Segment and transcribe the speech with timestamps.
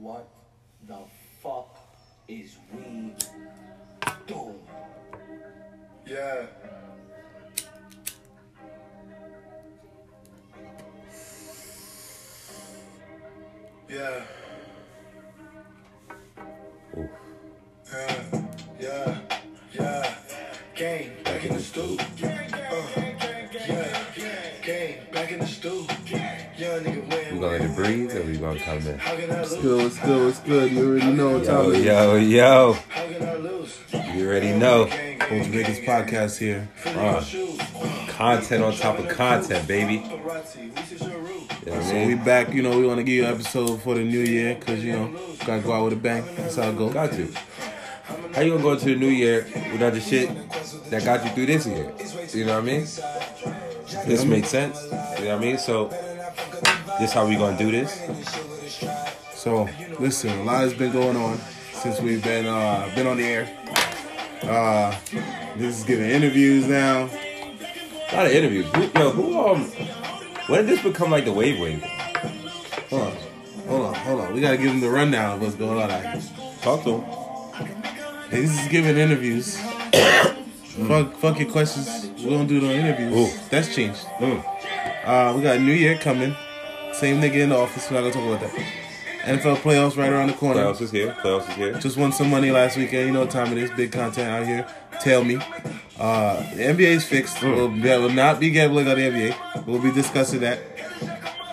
[0.00, 0.28] What
[0.86, 0.98] the
[1.42, 1.76] fuck
[2.28, 3.12] is we
[4.28, 4.60] doing?
[6.06, 6.46] Yeah.
[13.88, 14.20] Yeah.
[17.90, 18.22] Yeah.
[18.78, 19.18] Yeah.
[19.72, 20.14] Yeah.
[20.76, 22.00] Gang back in the stoop.
[27.38, 28.98] We gonna let it breathe or we gonna come in?
[28.98, 29.82] How can I good?
[29.84, 30.24] What's good?
[30.26, 30.72] What's good?
[30.72, 31.84] You already know what time Yo, it is.
[31.84, 32.72] yo, yo.
[32.72, 33.78] How can I lose?
[33.92, 34.86] You already know.
[34.86, 36.68] Gang, Coach Vegas podcast here.
[36.84, 37.24] Uh,
[38.08, 40.00] content on top of content, baby.
[40.00, 41.48] Paparazzi, this is your route.
[41.64, 42.52] You know what I So we back.
[42.52, 44.94] You know, we want to give you an episode for the new year because you
[44.94, 46.24] know gotta go out with a bang.
[46.34, 46.92] That's how it goes.
[46.92, 47.32] Got to.
[48.34, 50.28] How you gonna go into the new year without the shit
[50.90, 51.92] that got you through this year?
[52.34, 52.80] You know what I mean?
[54.08, 54.82] This makes sense.
[54.82, 55.58] You know what I mean?
[55.58, 55.88] So,
[56.98, 58.00] this how we gonna do this?
[59.34, 61.38] So listen, a lot has been going on
[61.72, 63.58] since we've been uh been on the air.
[64.42, 64.96] Uh,
[65.56, 67.08] this is giving interviews now.
[68.10, 68.66] A lot of interviews.
[68.74, 69.64] Who, yo, who um?
[70.46, 71.82] When did this become like the wave wave?
[72.90, 73.16] Hold on,
[73.66, 74.34] hold on, hold on.
[74.34, 76.22] We gotta give them the rundown of what's going on out here.
[76.62, 77.02] Talk to them.
[78.30, 79.58] Hey, this is giving interviews.
[80.88, 82.08] fuck, fuck your questions.
[82.22, 83.14] We don't do no interviews.
[83.14, 83.48] Ooh.
[83.50, 84.00] That's changed.
[84.18, 84.44] Mm.
[85.04, 86.34] Uh, we got a new year coming.
[86.98, 87.88] Same nigga in the office.
[87.88, 88.66] We're not gonna talk about that.
[89.22, 90.64] NFL playoffs right around the corner.
[90.64, 91.12] Playoffs is here.
[91.20, 91.72] Playoffs is here.
[91.74, 93.06] Just won some money last weekend.
[93.06, 93.70] You know what time it is.
[93.70, 94.66] Big content out here.
[95.00, 95.36] Tell me.
[95.96, 97.36] Uh, the NBA is fixed.
[97.36, 97.54] Mm.
[97.54, 99.66] We'll, that will not be gambling on the NBA.
[99.66, 100.58] We'll be discussing that.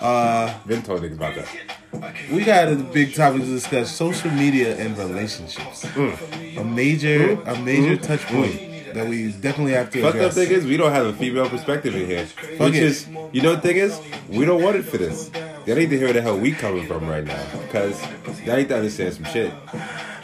[0.00, 2.16] Uh, Been niggas about that.
[2.32, 5.84] we got a big topic to discuss: social media and relationships.
[5.84, 6.56] Mm.
[6.58, 7.46] A major, mm.
[7.46, 10.34] a major touch point that we definitely have to Fucked up address.
[10.34, 12.26] thing is we don't have a female perspective in here.
[12.58, 12.82] Which it.
[12.82, 15.30] is you know the thing is, we don't want it for this.
[15.64, 17.44] They need to hear where the hell we coming from right now.
[17.62, 18.00] Because
[18.44, 19.52] they need to understand some shit.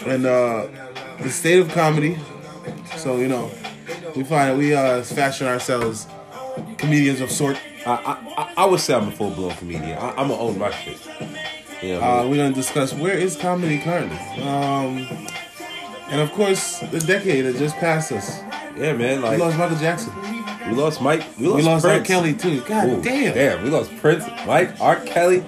[0.07, 0.67] and uh,
[1.21, 2.19] the state of comedy.
[2.97, 3.51] So you know,
[4.17, 6.07] we find that we uh, fashion ourselves
[6.79, 7.59] comedians of sort.
[7.87, 9.99] I I, I, would say I'm a full blown comedian.
[9.99, 10.99] I, I'm gonna own my shit.
[11.83, 15.09] You know Uh, we're gonna discuss where is comedy currently, um,
[16.09, 18.41] and of course the decade that just passed us.
[18.77, 19.23] Yeah, man.
[19.23, 20.13] We lost Michael Jackson.
[20.69, 21.25] we lost Mike.
[21.39, 22.01] We lost, We lost R.
[22.01, 22.61] Kelly too.
[22.63, 23.35] God Ooh, damn.
[23.35, 24.97] Damn, we lost Prince, Mike, R.
[25.01, 25.45] Kelly.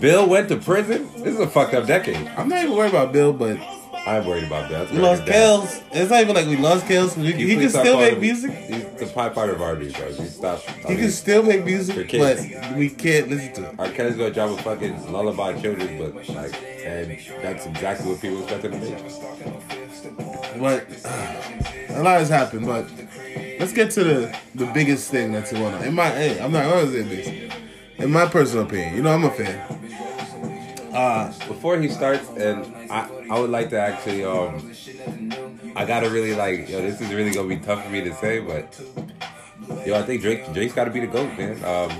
[0.00, 1.08] Bill went to prison.
[1.16, 2.16] This is a fucked up decade.
[2.36, 3.58] I'm not even worried about Bill, but
[4.06, 4.88] I'm worried about that.
[4.88, 5.24] That's we lost.
[5.24, 5.82] Kels.
[5.92, 7.16] It's not even like we lost Kels.
[7.16, 8.52] We, Can he can still make music.
[8.52, 10.08] He's the pie fighter of R&B, bro.
[10.08, 10.62] You stop.
[10.68, 12.38] I He can still make music, but
[12.76, 13.74] we can't listen to it.
[13.78, 13.88] R.
[13.90, 16.54] Kelly's gonna drop a fucking lullaby children book, like,
[16.84, 19.87] and that's exactly what people expect him to make.
[20.58, 20.86] But
[21.90, 22.66] a lot has happened.
[22.66, 22.86] But
[23.58, 25.84] let's get to the the biggest thing that's going on.
[25.84, 27.54] In my, hey, I'm not gonna say this.
[27.98, 29.58] In my personal opinion, you know, I'm a fan.
[30.94, 34.72] Uh, Before he starts, and I, I would like to actually, um,
[35.76, 38.40] I gotta really like, yo, this is really gonna be tough for me to say,
[38.40, 38.80] but
[39.86, 41.56] yo, I think Drake, Drake's gotta be the goat, man.
[41.64, 41.90] Um,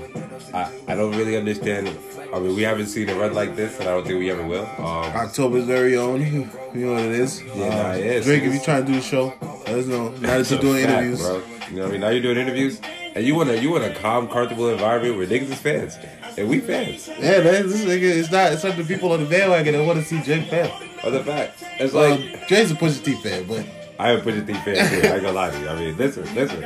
[0.53, 1.87] I, I don't really understand.
[2.33, 4.45] I mean, we haven't seen a run like this, and I don't think we ever
[4.45, 4.65] will.
[4.77, 6.21] Um, October's very own.
[6.71, 7.41] You know what it is.
[7.41, 8.25] Yeah, Uh, nah, it is.
[8.25, 10.09] Drake, if you're trying to do the show, let us know.
[10.09, 11.19] Now that you're a doing fact, interviews.
[11.21, 11.35] bro.
[11.37, 12.01] You know what I mean?
[12.01, 12.79] Now you're doing interviews,
[13.15, 15.97] and you want to you want a calm, comfortable environment where niggas is fans,
[16.37, 17.07] and we fans.
[17.07, 18.51] Yeah, man, this nigga, it's not.
[18.53, 20.71] It's not the people on the bandwagon that want to see Drake fan.
[21.03, 23.65] Other fact, it's Well, like Drake's a Pusha T fan, but
[23.99, 25.07] I am Pusha T fan too.
[25.09, 25.67] I ain't gonna lie to you.
[25.67, 26.63] I mean, listen, listen.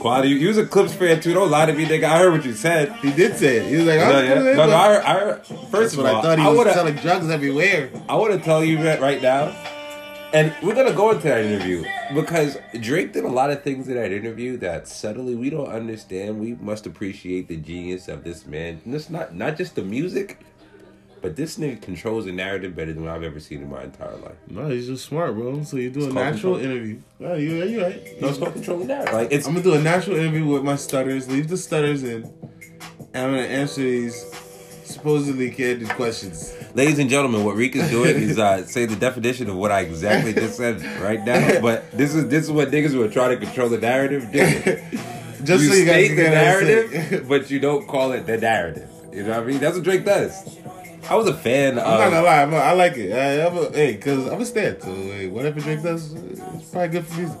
[0.00, 1.32] Quality, you, was a Clipse fan too.
[1.32, 2.02] Don't lie to me, nigga.
[2.04, 2.92] I heard what you said.
[2.96, 3.66] he did say it.
[3.68, 4.52] He was like, No, I'm yeah.
[4.54, 6.74] no, no, I heard, I heard, That's first of what all, I thought he was
[6.74, 7.90] selling drugs everywhere.
[8.08, 9.54] I want to tell you that right now,
[10.32, 13.94] and we're gonna go into that interview because Drake did a lot of things in
[13.94, 16.40] that interview that subtly we don't understand.
[16.40, 18.80] We must appreciate the genius of this man.
[18.84, 20.40] And it's not not just the music,
[21.26, 24.36] but this nigga controls the narrative better than I've ever seen in my entire life.
[24.48, 25.62] No, he's just smart, bro.
[25.64, 26.72] So you do a It's called natural control.
[26.76, 27.00] interview.
[27.20, 28.20] Oh, you, you right.
[28.20, 29.12] No, it's not controlling narrative.
[29.12, 31.28] Like it's I'm gonna do a natural interview with my stutters.
[31.28, 32.22] Leave the stutters in,
[33.12, 34.14] and I'm gonna answer these
[34.84, 36.54] supposedly candid questions.
[36.74, 39.80] Ladies and gentlemen, what Reek is doing is uh, say the definition of what I
[39.80, 41.60] exactly just said right now.
[41.60, 44.38] But this is this is what niggas who are trying to control the narrative do.
[45.44, 46.90] Just you so you guys state can the get what I'm saying.
[46.90, 48.88] narrative, but you don't call it the narrative.
[49.12, 49.58] You know what I mean?
[49.60, 50.58] That's what Drake does.
[51.08, 52.24] I was a fan I'm not gonna of.
[52.24, 53.12] lie, I'm a, I like it.
[53.12, 54.82] I, I'm a, hey, cause I'm a stand.
[54.82, 57.38] So hey, whatever Drake does, it's probably good for music.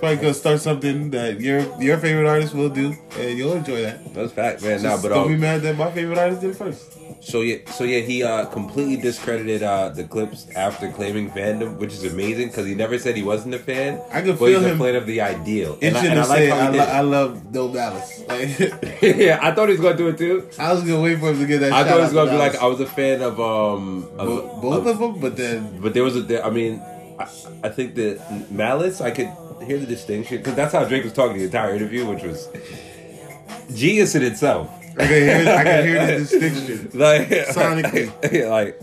[0.00, 4.14] Probably gonna start something that your your favorite artist will do, and you'll enjoy that.
[4.14, 4.82] That's fact, man.
[4.82, 6.96] Nah, Just but don't be um, mad that my favorite artist did it first.
[7.22, 11.92] so yeah, so yeah, he uh completely discredited uh the Clipse after claiming fandom, which
[11.92, 14.00] is amazing because he never said he wasn't a fan.
[14.10, 15.76] I could but feel he's a fan of the ideal.
[15.82, 18.24] And I, and I like how I, he lo- I love No Malice.
[18.30, 20.48] Like, yeah, I thought he was gonna do it too.
[20.58, 21.72] I was gonna wait for him to get that.
[21.74, 24.60] I thought it was gonna be like I was a fan of um of, Bo-
[24.62, 26.80] both of them, but then But there was a, there, I mean,
[27.18, 27.24] I,
[27.64, 28.16] I think that
[28.50, 29.28] Malice, I could
[29.66, 32.48] hear the distinction because that's how Drake was talking the entire interview, which was
[33.74, 34.70] genius in itself.
[34.98, 36.90] I can hear I can hear the distinction.
[36.98, 38.48] Like Sonically.
[38.50, 38.80] like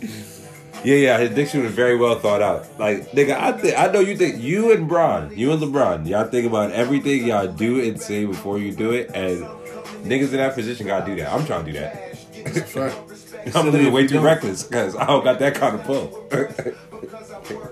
[0.84, 2.80] yeah, yeah, his diction was very well thought out.
[2.80, 6.26] Like nigga, I think I know you think you and Bron, you and LeBron, y'all
[6.26, 9.44] think about everything y'all do and say before you do it, and
[10.04, 11.34] niggas in that position gotta do that.
[11.34, 12.14] I'm trying to do that.
[13.56, 16.28] I'm living way too reckless because I don't got that kind of pull.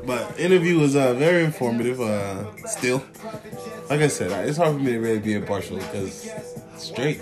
[0.05, 1.99] But interview was uh, very informative.
[2.01, 3.03] Uh, still,
[3.89, 6.29] like I said, uh, it's hard for me to really be impartial because
[6.75, 7.19] it's Drake.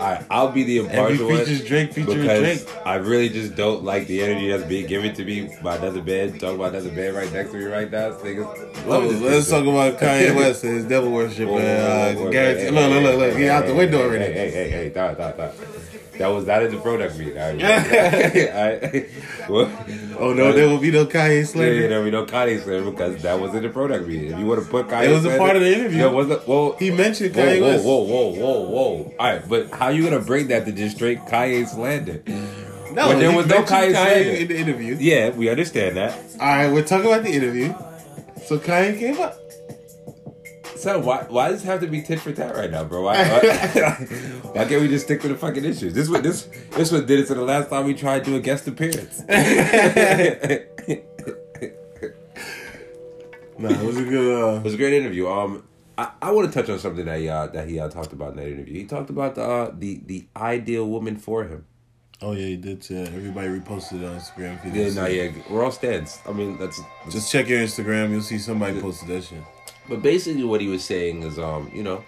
[0.00, 2.76] I, I'll be the impartial one feature's Drake featuring because Drake.
[2.86, 6.40] I really just don't like the energy that's being given to me by another band.
[6.40, 8.16] Talk about another band right next to me right now.
[8.86, 11.48] Oh, let's talk about Kanye West and his devil worship.
[11.48, 12.62] Whoa, whoa, and, whoa, uh, whoa, guarantee.
[12.64, 13.38] hey, Look, hey, look, look, hey, look.
[13.38, 14.24] He out the window hey, already.
[14.24, 15.54] Hey, hey, hey, hey, stop, stop.
[16.18, 17.36] That was that is the product beat.
[17.36, 17.62] All right.
[18.82, 19.10] Alright.
[19.48, 19.70] Well,
[20.18, 21.88] Oh no, there will be no Kanye Yeah, yeah, slander.
[21.88, 24.32] there we know Kanye slander because that was in the product meeting.
[24.32, 25.98] If you want to put Kanye, It was a slander- part of the interview.
[25.98, 26.48] Yeah, was it?
[26.48, 27.84] Well, He mentioned whoa, Kanye whoa, West.
[27.84, 29.12] whoa, whoa, whoa, whoa.
[29.18, 32.22] All right, but how you gonna bring that to just straight Kanye slander?
[32.92, 34.30] No, When there he was no Kanye slander.
[34.30, 34.96] in the interview.
[34.98, 36.18] Yeah, we understand that.
[36.40, 37.74] All right, we're talking about the interview.
[38.46, 39.38] So Kanye came up.
[40.86, 43.02] So why why does it have to be tit for tat right now, bro?
[43.02, 43.40] Why, why,
[44.54, 45.92] why can't we just stick to the fucking issues?
[45.94, 46.44] This what this
[46.76, 49.20] this what did it to the last time we tried to do a guest appearance.
[53.58, 54.44] No, it was a good.
[54.44, 55.26] Uh, It was a great interview.
[55.28, 55.64] Um,
[55.98, 58.32] I, I want to touch on something that he uh, that he uh, talked about
[58.32, 58.74] in that interview.
[58.74, 61.64] He talked about the uh, the the ideal woman for him.
[62.22, 62.86] oh yeah, he did.
[62.90, 64.54] Uh, everybody reposted it on Instagram.
[64.72, 66.20] Yeah, no, yeah, we're all stands.
[66.28, 66.80] I mean, that's
[67.10, 68.10] Just check your Instagram.
[68.10, 69.42] You'll see somebody posted that shit.
[69.88, 72.04] But basically, what he was saying is, um, you know,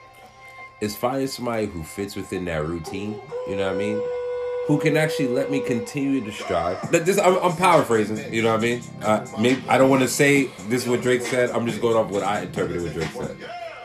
[0.81, 3.21] is finding somebody who fits within that routine.
[3.49, 4.03] You know what I mean?
[4.67, 6.91] Who can actually let me continue to strive.
[6.91, 8.33] This, I'm, I'm paraphrasing.
[8.33, 8.83] You know what I mean?
[9.01, 11.51] Uh, maybe I don't want to say this is what Drake said.
[11.51, 13.37] I'm just going off what I interpreted what Drake said.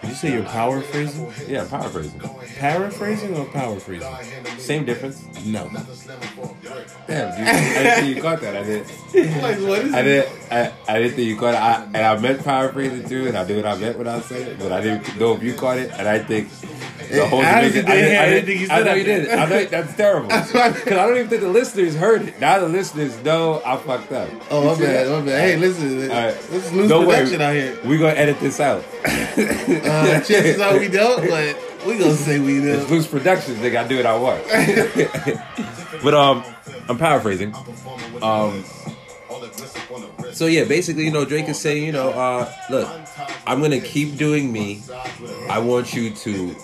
[0.03, 1.31] Did you say you're power phrasing?
[1.47, 2.19] Yeah, I'm paraphrasing.
[2.57, 4.13] Paraphrasing or power phrasing?
[4.57, 5.23] Same difference.
[5.45, 5.69] No.
[7.07, 8.57] Damn, dude, I didn't think you caught that.
[8.57, 8.85] I did.
[9.41, 10.29] like what is I did.
[10.51, 11.57] I, I didn't think you caught it.
[11.57, 14.45] I, and I meant paraphrasing too, and I knew what I meant when I said
[14.45, 15.89] it, but I didn't know if you caught it.
[15.91, 16.49] And I think
[17.13, 19.29] the whole I thing- honestly didn't anything you I know you did.
[19.29, 20.27] I know that's terrible.
[20.29, 20.53] Because
[20.93, 22.39] I don't even think the listeners heard it.
[22.39, 24.29] Now the listeners know I fucked up.
[24.49, 25.39] Oh, my bad, my bad.
[25.41, 26.35] Hey, listen, All right.
[26.51, 27.17] let's lose Don't worry.
[27.17, 27.77] production out here.
[27.85, 28.83] We're gonna edit this out.
[29.33, 31.57] Uh, chances are we don't, but
[31.87, 32.73] we gonna say we do.
[32.73, 33.59] It's loose productions.
[33.59, 34.05] They gotta do it.
[34.05, 34.43] I want.
[36.03, 36.43] but um,
[36.87, 37.53] I'm paraphrasing.
[38.21, 38.63] Um,
[40.33, 42.89] so yeah, basically, you know, Drake is saying, you know, uh, look,
[43.45, 44.83] I'm gonna keep doing me.
[45.49, 46.55] I want you to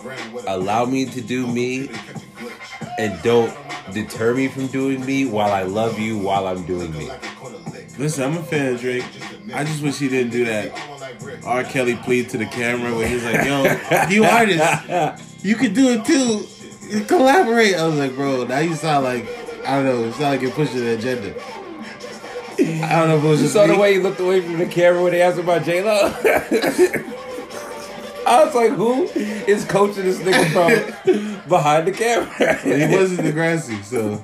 [0.47, 1.89] allow me to do me,
[2.97, 3.55] and don't
[3.93, 7.09] deter me from doing me while I love you while I'm doing me.
[7.97, 9.03] Listen, I'm a fan of Drake.
[9.53, 10.71] I just wish he didn't do that.
[11.45, 11.63] R.
[11.63, 13.63] Kelly plead to the camera where he's like, "Yo,
[14.09, 17.05] you artists, you could do it too.
[17.05, 19.27] Collaborate." I was like, "Bro, now you sound like
[19.67, 20.03] I don't know.
[20.05, 21.35] It sound like you're pushing the agenda."
[22.83, 24.65] I don't know if it was You saw the way he looked away from the
[24.65, 26.13] camera when they asked about J Lo.
[28.27, 32.55] I was like, who is coaching this nigga from behind the camera?
[32.57, 34.21] He wasn't the Degrassi, so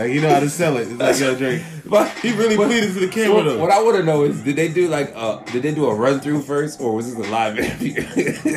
[0.00, 0.88] like you know how to sell it.
[0.90, 3.58] It's like, "Yo, Drake." But He really but- pleaded to the camera What, though.
[3.58, 5.94] what I want to know is, did they do like uh, did they do a
[5.94, 8.04] run through first, or was this a live interview?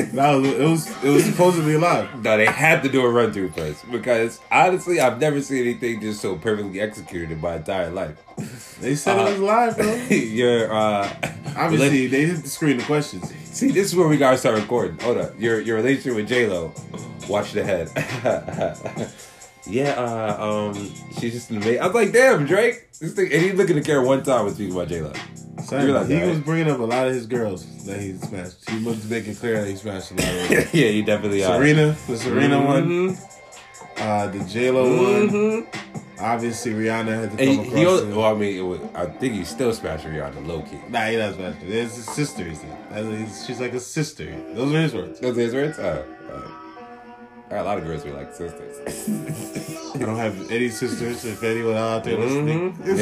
[0.14, 2.06] No, it was it was supposedly live.
[2.22, 6.00] no, they had to do a run through first because honestly, I've never seen anything
[6.00, 8.14] just so perfectly executed in my entire life.
[8.80, 9.92] They said Uh, it was live, bro.
[10.40, 11.10] Your uh,
[11.56, 13.32] Obviously, they hit the screen the questions.
[13.50, 14.96] See, this is where we gotta start recording.
[15.00, 16.72] Hold up, your your relationship with J Lo.
[17.28, 17.90] Watch the head.
[19.66, 20.36] Yeah, uh,
[20.72, 20.74] um,
[21.20, 21.80] she's just an amazing.
[21.80, 22.90] I was like, damn, Drake.
[23.00, 25.12] This thing, and he looked at the camera one time and speaking about J Lo.
[25.64, 26.44] Son, You realize he was right?
[26.44, 28.68] bringing up a lot of his girls that he smashed.
[28.70, 30.68] He was making clear that he smashed a lot of them.
[30.72, 31.56] yeah, you definitely are.
[31.56, 33.18] Serena, the Serena one, Mhm.
[33.98, 35.66] uh, the J Lo one.
[36.20, 38.00] Obviously, Rihanna had to come And across.
[38.00, 40.78] he, he, well, I mean, it was, I think he still smashed Rihanna low key.
[40.88, 41.66] Nah, he doesn't smash her.
[41.66, 42.44] It's his sister.
[42.44, 43.46] He said.
[43.46, 44.26] She's like a sister.
[44.54, 45.20] Those are his words.
[45.20, 45.78] Those are his words.
[45.80, 46.04] Oh,
[47.60, 48.78] a lot of girls who like sisters.
[49.94, 51.24] I don't have any sisters.
[51.24, 52.94] If anyone out there listening, Mhm.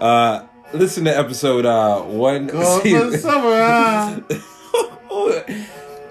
[0.06, 2.46] uh, listen to episode uh one.
[2.48, 4.24] Go for summer,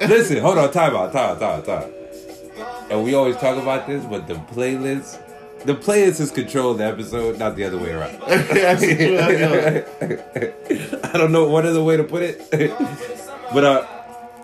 [0.02, 1.92] listen, hold on, time out, time out, time out, time out.
[2.92, 5.20] And we always talk about this, but the playlist,
[5.66, 8.20] the playlist is controlling the episode, not the other way around.
[8.28, 10.20] That's true, that's true.
[11.04, 12.42] I don't know what other way to put it,
[13.54, 13.86] but uh,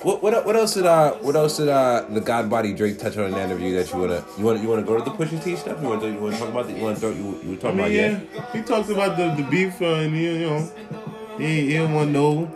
[0.03, 3.17] what what what else did uh what else did uh the God Body Drake touch
[3.17, 5.43] on in the interview that you wanna you wanna you wanna go to the Pusha
[5.43, 5.81] T stuff?
[5.81, 7.79] You wanna you wanna talk about the, you wanna throw, you you were I mean,
[7.79, 8.51] about yeah, yeah.
[8.51, 10.71] he talks about the, the beef, uh, and he, you know,
[11.37, 12.51] he, he don't want no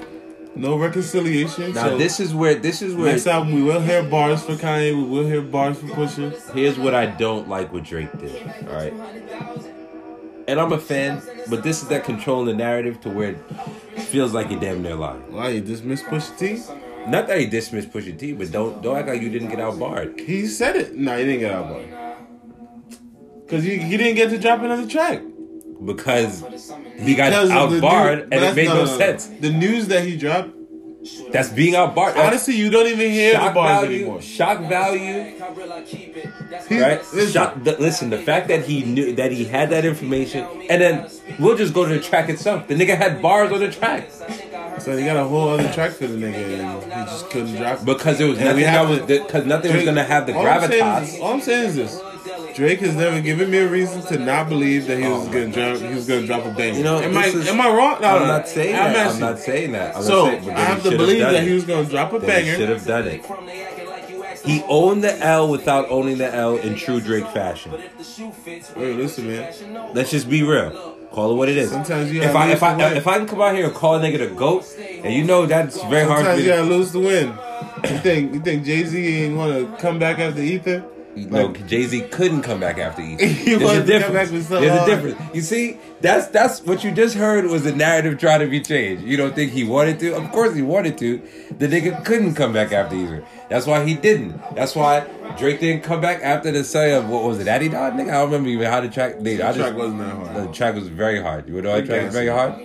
[0.55, 1.73] no reconciliation.
[1.73, 4.53] Now so this is where this is where next album we will hear bars for
[4.53, 6.53] Kanye, we will hear bars for Pusha.
[6.53, 8.41] Here's what I don't like what Drake did.
[8.67, 8.93] All right.
[10.47, 14.31] And I'm a fan, but this is that controlling the narrative to where it feels
[14.33, 15.31] like you're damn near lying.
[15.31, 16.84] Why you dismiss Pusha T?
[17.07, 19.77] Not that he dismissed Pusha T, but don't don't act like you didn't get out
[19.79, 20.19] barred.
[20.19, 20.95] He said it.
[20.95, 21.81] No, he didn't get out bar.
[23.47, 25.21] Cause he, he didn't get to drop another track.
[25.83, 26.43] Because
[26.97, 29.27] he got Because of out barred new- and it that's- made no, sense.
[29.27, 30.49] The news that he dropped,
[31.31, 32.17] That's being out barred.
[32.17, 34.21] honestly, you don't even hear the shock bars value, anymore.
[34.23, 35.35] shock value,
[36.71, 37.01] right?
[37.13, 40.81] listen, Shock, the, listen, the fact that he knew that he had that information, and
[40.81, 41.07] then
[41.37, 42.67] we'll just go to the track itself.
[42.67, 44.09] The nigga had bars on the track
[44.79, 47.79] So he got a whole other track for the nigga, and he just couldn't drop
[47.79, 47.85] it.
[47.85, 50.45] because there was And nothing that was to- because nothing was gonna have the all
[50.45, 51.03] I'm gravitas.
[51.15, 52.01] is- all I'm saying is this:
[52.55, 55.47] Drake has never given me a reason to not believe that he was Oh, gonna
[55.47, 55.77] drop.
[55.77, 56.77] He was gonna drop a banger.
[56.77, 57.97] You know, am I is- am I wrong?
[58.01, 59.07] No, I'm not saying I'm that.
[59.07, 59.95] I'm not saying that.
[59.97, 61.43] I'm So not saying, I have to believe that it.
[61.43, 63.21] he was gonna drop a Then he should have done it.
[64.43, 67.71] He owned the L without owning the L in true Drake fashion.
[68.75, 69.47] Wait, listen, man.
[69.93, 70.94] Let's just be real.
[71.11, 71.71] Call it what it is.
[71.71, 73.99] Sometimes you if I if I if I can come out here and call a
[73.99, 76.99] nigga the goat, and you know that's very hard Sometimes you to- gotta lose to
[76.99, 77.27] win.
[77.89, 80.83] You think you think Jay Z ain't want to come back after Ether?
[81.15, 83.15] No, Jay Z couldn't come back after E.
[83.15, 84.13] He There's a difference.
[84.13, 85.17] back with so There's a difference.
[85.33, 89.03] You see, that's that's what you just heard was the narrative trying to be changed.
[89.03, 90.13] You don't think he wanted to?
[90.15, 91.21] Of course he wanted to.
[91.57, 93.23] The nigga couldn't come back after Ether.
[93.49, 94.41] That's why he didn't.
[94.55, 95.01] That's why
[95.37, 97.93] Drake didn't come back after the say of what was it, Daddy Dog?
[97.93, 99.15] Nigga, I don't remember even how the track.
[99.17, 100.47] I The just, track wasn't that hard.
[100.47, 101.47] The track was very hard.
[101.47, 102.59] You know the track was very hard?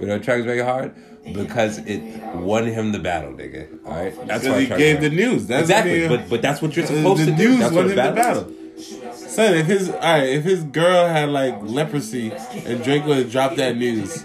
[0.00, 0.94] You know the track was very hard
[1.32, 2.02] because it
[2.34, 3.78] won him the battle, nigga.
[3.86, 5.46] All right, that's why he gave the news.
[5.46, 7.48] That's exactly, the, but but that's what you're supposed to do.
[7.48, 8.14] news That's won what the battle.
[8.14, 9.12] battle.
[9.14, 12.30] Son, if his all right, if his girl had like leprosy
[12.66, 14.24] and Drake would have dropped that news,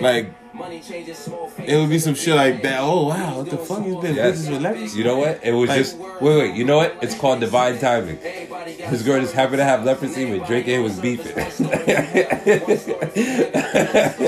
[0.00, 2.80] like it would be some shit like that.
[2.80, 3.82] Oh wow, what the fuck?
[3.84, 4.46] He's been Yes.
[4.48, 4.98] with leprosy.
[4.98, 5.40] You know what?
[5.42, 6.54] It was Like- just wait, wait.
[6.54, 6.94] You know what?
[7.00, 8.18] It's called divine timing.
[8.18, 11.34] His girl just happened to have leprosy when Drake and was beefing.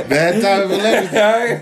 [0.09, 1.19] Bad time for leprosy.
[1.19, 1.61] All right,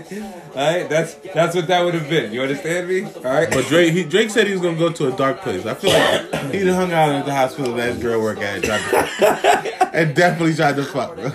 [0.55, 0.89] all right.
[0.89, 2.31] That's that's what that would have been.
[2.31, 3.03] You understand me?
[3.03, 3.49] All right.
[3.51, 5.65] But Drake, he, Drake said he was gonna go to a dark place.
[5.65, 8.63] I feel like he hung out at the hospital that his girl worked at and,
[8.63, 11.25] tried to, and definitely tried to fuck, bro.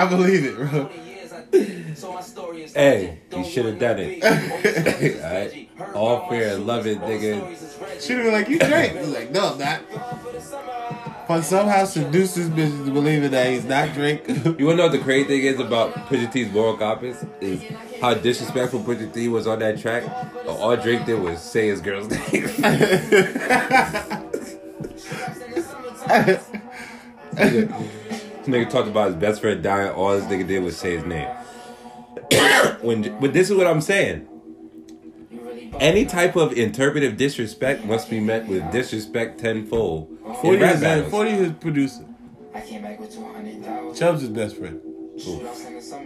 [0.00, 0.88] I believe it, bro.
[2.74, 4.24] Hey, you should have done it.
[5.22, 5.94] all right.
[5.94, 8.00] All fair love it, nigga.
[8.00, 9.82] She'd have been like, "You Drake?" He's like, "No, I'm not."
[11.28, 14.26] But somehow seduce this bitch into believing that he's not Drake.
[14.58, 17.22] You wanna know what the crazy thing is about Pusha T's moral compass?
[17.42, 17.62] Is
[18.00, 20.04] how disrespectful Pusha T was on that track.
[20.46, 22.48] All Drake did was say his girl's name.
[28.44, 29.90] nigga talked about his best friend dying.
[29.92, 31.28] All this nigga did was say his name.
[32.80, 34.26] when, but this is what I'm saying.
[35.78, 40.10] Any type of interpretive disrespect must be met with disrespect tenfold.
[40.10, 41.10] in Forty rap is battles.
[41.10, 42.06] Forty is producer.
[42.52, 43.94] I came back with 200,000.
[43.94, 44.80] Chubb's his best friend.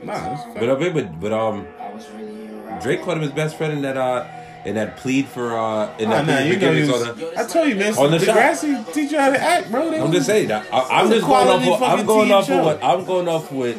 [0.05, 2.81] Nah, Nah, But, but but um, I was really.
[2.83, 4.27] Drake called him his best friend in that uh
[4.65, 7.09] in that plead for uh in Nah, that nah, plead you for know forgiveness was,
[7.09, 7.41] on the.
[7.41, 7.95] I told you, man.
[7.99, 8.19] On the.
[8.19, 9.91] Degrassi teach you how to act, bro.
[9.91, 11.83] They I'm was- just saying I, I'm just going off.
[11.83, 12.59] I'm going off show.
[12.61, 13.77] of what I'm going off what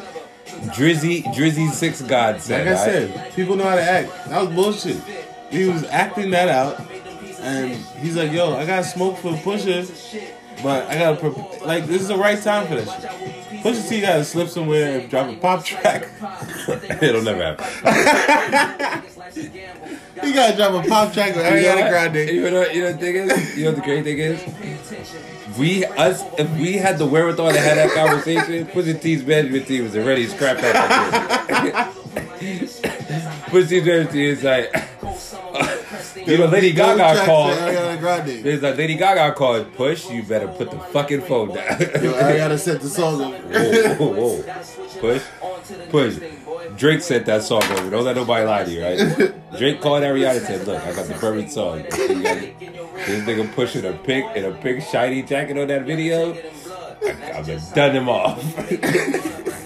[0.76, 2.68] Drizzy Drizzy Six God said.
[2.68, 4.30] Like I said, people know how to act.
[4.30, 5.02] That was bullshit.
[5.50, 6.80] He was acting that out,
[7.40, 9.86] and he's like, "Yo, I got smoke for Pusha,
[10.64, 11.28] but I gotta
[11.66, 13.12] like this is the right time for this shit."
[13.64, 16.08] Pusha T gotta slip somewhere and drop a pop track.
[17.02, 19.12] It'll never happen.
[19.36, 21.90] He gotta drop a pop track with You Ariana?
[21.90, 22.30] Grande.
[22.30, 25.58] You know, you know the thing is, you know what the great thing is.
[25.58, 29.84] We us if we had the wherewithal to have that conversation, Pusha T's management team
[29.84, 31.94] was already scrapped that.
[33.50, 34.74] Pusha T's management team is like,
[36.16, 37.58] you know, Lady Gaga called.
[37.58, 40.10] There's like Lady Gaga called Push.
[40.10, 41.58] You better put the fucking phone down.
[41.80, 43.96] Yo, Ariana set the song over.
[43.96, 45.00] whoa, whoa, whoa.
[45.00, 45.24] Push,
[45.90, 46.20] push.
[46.78, 47.90] Drake sent that song over.
[47.90, 49.58] Don't let nobody lie to you, right?
[49.58, 51.84] Drake called Ariana and said, "Look, I got the perfect song.
[51.84, 56.34] This nigga pushing a pink in a pink shiny jacket on that video.
[56.34, 59.62] I, I've been done him off."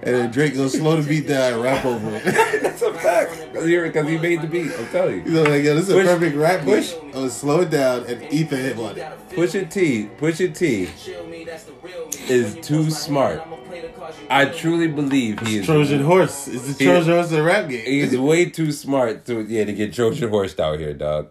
[0.00, 2.24] And then Drake gonna slow the beat down and rap over it.
[2.62, 3.52] That's a fact.
[3.52, 3.66] Because
[4.08, 4.70] he made the beat.
[4.78, 5.30] I'm telling You you.
[5.32, 6.92] know, like, yo, this is a perfect rap push.
[6.92, 7.02] push.
[7.02, 9.04] I'm gonna slow it down and eat the on it.
[9.30, 10.88] Pusha T, Pusha T
[12.32, 13.42] is too smart.
[14.30, 15.66] I truly believe he is.
[15.66, 16.46] Trojan horse.
[16.48, 17.84] It's the He- Trojan horse of the rap game.
[17.84, 21.28] He's way too smart to yeah to get Trojan horse out here, dog.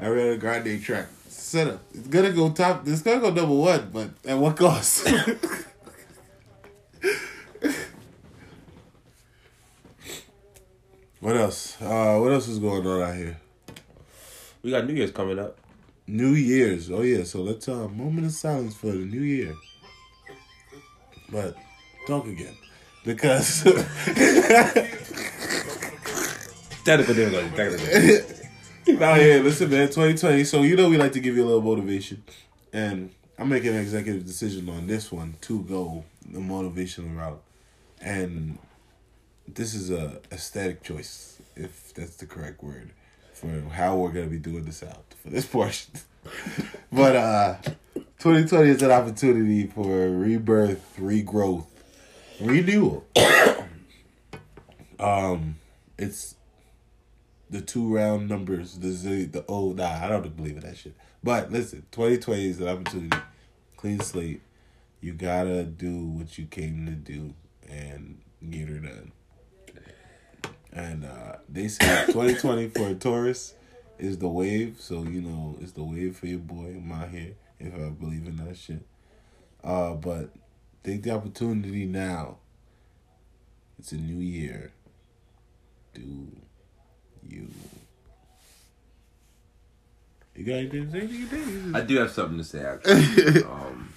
[0.00, 1.06] I read a Grande track.
[1.28, 1.80] Setup.
[1.94, 2.88] It's gonna go top.
[2.88, 5.06] It's gonna go number one, but at what cost?
[11.20, 11.80] what else?
[11.80, 13.38] Uh, what else is going on out here?
[14.62, 15.58] We got New Year's coming up.
[16.06, 16.90] New Year's.
[16.90, 17.24] Oh yeah.
[17.24, 19.54] So let's uh moment of silence for the new year.
[21.30, 21.56] But
[22.06, 22.56] talk again
[23.04, 23.64] because
[26.84, 27.56] Technical difficulty.
[27.56, 28.36] Technical difficulty.
[28.98, 30.44] Now, yeah, listen, man, 2020.
[30.44, 32.22] So, you know, we like to give you a little motivation.
[32.72, 37.42] And I'm making an executive decision on this one to go the motivational route.
[38.00, 38.58] And
[39.54, 42.90] this is a aesthetic choice, if that's the correct word,
[43.32, 45.92] for how we're to be doing this out for this portion.
[46.92, 47.56] but uh
[47.94, 51.64] 2020 is an opportunity for rebirth, regrowth,
[52.38, 53.06] renewal.
[55.00, 55.56] um,
[55.98, 56.34] it's
[57.48, 60.94] the two round numbers, the Z, the oh nah, I don't believe in that shit.
[61.24, 63.16] But listen, twenty twenty is an opportunity,
[63.76, 64.42] clean slate.
[65.00, 67.34] You gotta do what you came to do
[67.68, 69.12] and get her done.
[70.72, 73.54] And uh they say twenty twenty for a Taurus
[73.98, 76.80] is the wave, so you know it's the wave for your boy.
[76.92, 78.84] Out here if I believe in that shit.
[79.62, 80.30] Uh, but
[80.82, 82.38] take the opportunity now.
[83.78, 84.72] It's a new year.
[85.94, 86.28] Do
[87.28, 87.48] you.
[90.36, 91.06] You got anything to say?
[91.06, 91.76] You did.
[91.76, 93.42] I do have something to say actually.
[93.44, 93.92] um,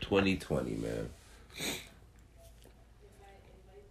[0.00, 1.10] 2020, man.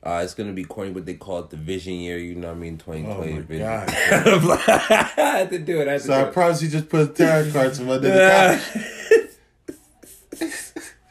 [0.08, 2.18] Uh, it's gonna be corny, but they call it the vision year.
[2.18, 2.78] You know what I mean?
[2.78, 3.66] 2020 Oh my vision.
[3.66, 3.90] God.
[5.18, 5.90] I had to do it.
[5.90, 8.62] I So I promise you just put tarot cards from under the couch.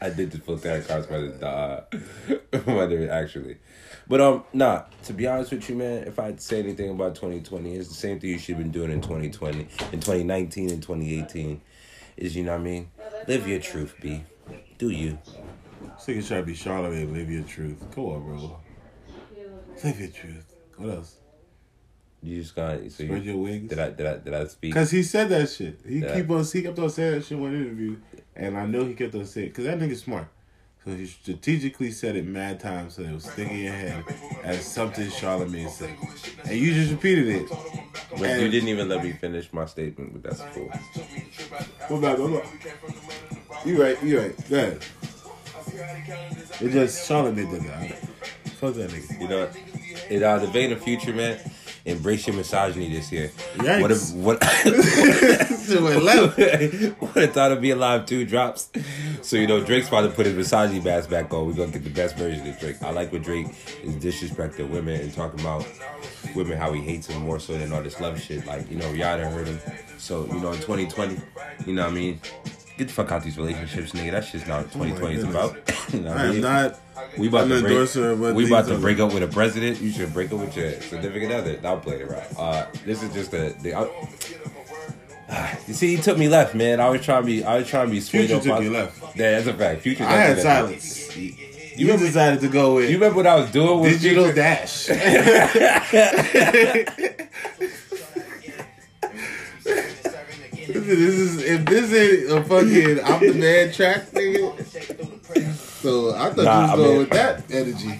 [0.01, 3.57] I did just put that cards by the uh, actually,
[4.07, 4.85] but um, nah.
[5.03, 8.19] To be honest with you, man, if I'd say anything about 2020, it's the same
[8.19, 9.67] thing you should have been doing in 2020, in
[9.99, 11.61] 2019, and 2018.
[12.17, 12.89] Is you know what I mean?
[13.27, 14.23] Live your truth, b.
[14.79, 15.19] Do you?
[15.99, 17.85] So you try to be Charlamagne, live your truth.
[17.93, 18.59] Come on, bro.
[19.83, 20.55] Live your truth.
[20.77, 21.15] What else?
[22.23, 23.69] You just got so Spread you, your wings.
[23.69, 24.73] did I did I did I speak?
[24.73, 25.79] Cause he said that shit.
[25.87, 26.15] He Yeah.
[26.15, 27.97] keep on he kept on saying that shit in one interview,
[28.35, 30.27] and I know he kept on saying because that nigga's smart.
[30.83, 34.03] So he strategically said it mad times so it was sticking in your head
[34.43, 35.95] as something Charlamagne said,
[36.45, 37.49] and you just repeated it.
[38.17, 40.69] But you didn't even let me finish my statement, but that's cool.
[41.89, 42.45] What about?
[43.65, 44.49] You right, you right.
[44.49, 44.81] Go ahead.
[46.61, 48.06] It just Charlamagne did that.
[48.59, 49.21] Fuck that nigga.
[49.21, 49.55] You know, what?
[50.09, 51.39] in uh, the vein of future, man,
[51.85, 53.31] embrace your misogyny this year.
[53.55, 54.15] Yikes.
[54.15, 56.03] What if what?
[56.03, 56.37] Left.
[57.01, 58.71] what if Thought to Be Alive 2 drops?
[59.21, 61.45] So, you know, Drake's about to put his misogyny mask back on.
[61.45, 62.81] We're going to get the best version of Drake.
[62.81, 63.47] I like what Drake
[63.83, 65.67] is disrespecting women and talking about
[66.35, 68.45] women, how he hates them more so than all this love shit.
[68.47, 69.59] Like, you know, Rihanna hurt him.
[69.99, 71.17] So, you know, in 2020,
[71.67, 72.19] you know what I mean?
[72.77, 74.11] Get the fuck out these relationships, nigga.
[74.11, 75.55] That shit's not what 2020 is about.
[75.93, 76.79] you know I am not.
[77.17, 77.95] We about to break.
[78.35, 79.81] We about to break up with a president.
[79.81, 81.59] You should break up with your significant other.
[81.63, 82.27] I'll play it right.
[82.37, 83.55] Uh, this is just a.
[83.63, 83.89] The, I,
[85.67, 86.79] you see, he took me left, man.
[86.79, 87.43] I was trying to be.
[87.43, 88.27] I was trying to be sweet.
[88.27, 89.01] Future on took you left.
[89.17, 89.81] Yeah, that's a fact.
[89.81, 90.03] Future.
[90.03, 90.43] I had me.
[90.43, 91.17] silence.
[91.17, 91.33] You,
[91.97, 94.35] decided to go with You remember what I was doing with digital Future?
[94.35, 94.89] dash.
[100.67, 105.53] this is if this ain't a fucking I'm the man track nigga.
[105.55, 107.99] So I thought Nah, you was I going mean- with that energy.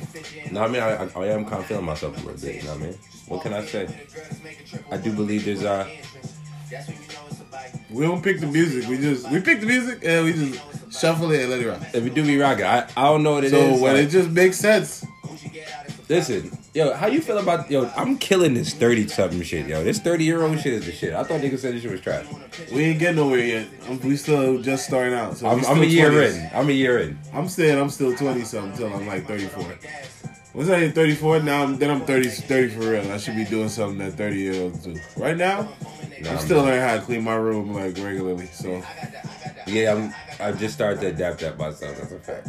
[0.51, 2.55] No, I mean, I, I, I am kind of feeling myself a little bit.
[2.55, 2.93] You know what I mean?
[3.27, 3.87] What can I say?
[4.91, 5.87] I do believe there's uh.
[7.89, 8.87] We don't pick the music.
[8.89, 11.81] We just we pick the music and we just shuffle it and let it rock.
[11.93, 13.81] If you do be rocking, I, I don't know what it So is.
[13.81, 15.05] when like- it just makes sense,
[16.09, 17.91] Listen, yo, how you feel about yo?
[17.97, 19.83] I'm killing this thirty something shit, yo.
[19.83, 21.13] This thirty year old shit is the shit.
[21.13, 22.25] I thought niggas said this shit was trash.
[22.71, 23.67] we ain't getting nowhere yet.
[23.87, 25.37] I'm- We still just starting out.
[25.37, 26.35] So I'm, I'm a year 20s.
[26.51, 26.57] in.
[26.57, 27.19] I'm a year in.
[27.33, 29.65] I'm saying I'm still 20 something until I'm like 34.
[30.53, 33.11] Once I hit 34, now I'm, then I'm 30, 30 for real.
[33.11, 34.95] I should be doing something that 30 year olds do.
[35.17, 35.67] Right now,
[36.29, 38.47] I'm still learning how to clean my room like regularly.
[38.53, 38.81] So
[39.67, 40.13] Yeah, I'm.
[40.39, 41.97] I just started to adapt that myself.
[41.97, 42.47] That's a fact.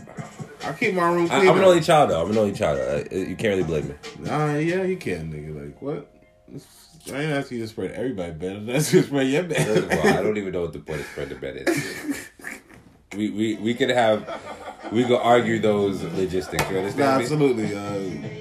[0.64, 1.48] I keep my room I, clean.
[1.50, 2.22] I'm an only child though.
[2.22, 2.78] I'm an only child.
[2.78, 3.94] Uh, You can't really blame me.
[4.20, 5.64] Nah, yeah, you can, nigga.
[5.64, 6.10] Like what?
[7.12, 8.56] I ain't asking you to spread everybody bed.
[8.56, 11.00] I'm asking you to spread your of all, I don't even know what the point
[11.00, 12.28] of spread the bed is.
[13.16, 14.28] We we we could have
[14.92, 16.62] we could argue those logistics.
[16.70, 17.22] You understand me?
[17.24, 17.74] absolutely.
[17.74, 18.38] Uh,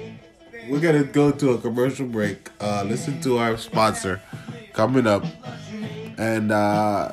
[0.68, 2.50] we're gonna go to a commercial break.
[2.60, 4.20] Uh, listen to our sponsor
[4.74, 5.24] coming up,
[6.18, 7.10] and uh,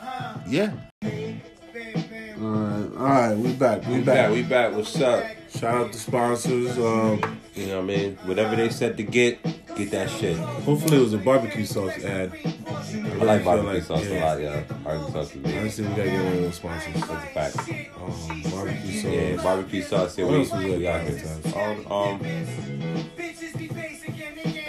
[0.49, 0.73] yeah.
[1.01, 3.85] Uh, all right, we back.
[3.87, 4.15] We We back.
[4.15, 4.31] back.
[4.31, 4.73] We back.
[4.73, 5.23] What's up?
[5.49, 6.77] Shout out to sponsors.
[6.77, 8.17] Um, You know what I mean?
[8.25, 9.41] Whatever they said to get,
[9.77, 10.35] get that shit.
[10.37, 12.33] hopefully, it was a barbecue sauce ad.
[12.35, 14.63] I like barbecue sauce a lot, yeah.
[14.83, 15.57] Barbecue sauce is big.
[15.57, 16.93] Honestly, we gotta get one of those sponsors.
[16.93, 17.57] That's a fact.
[18.01, 19.11] Um, barbecue sauce.
[19.13, 20.17] Yeah, barbecue sauce.
[20.17, 21.23] Yeah, What else we got here.
[21.55, 22.19] Um, um,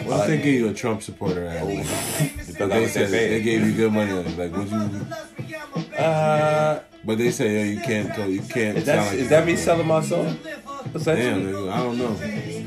[0.07, 1.67] What if they gave you a Trump supporter ad?
[2.59, 4.37] depends They said they they gave you good money on it.
[4.39, 5.97] Like, would you?
[5.97, 8.13] Uh, But they say, yeah, you can't.
[8.15, 8.79] Tell, you can't.
[8.79, 10.25] is that sound like is that me selling my soul?
[10.25, 12.17] Damn, nigga, I don't know.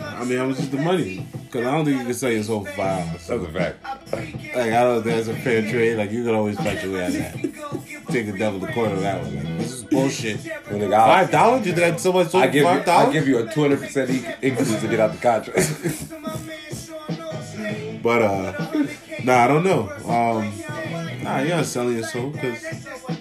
[0.06, 1.26] I mean, how much is the money?
[1.46, 3.28] Because I don't think you can sell your soul for five dollars.
[3.28, 3.84] that's a fact.
[4.56, 5.96] Like, I don't think that's a fair trade.
[5.98, 7.34] Like, you can always fight your way out of that.
[8.12, 9.36] Take the devil to court on that one.
[9.36, 10.40] Like, this is bullshit.
[10.68, 11.66] When nigga, I'll- Five dollars?
[11.66, 13.62] You think that's so much sold I give you, five I give you a two
[13.62, 14.10] hundred percent
[14.42, 15.60] increase to get out the contract.
[18.02, 18.54] But uh,
[19.24, 19.90] nah, I don't know.
[20.06, 22.62] Um, nah, you're not selling your soul because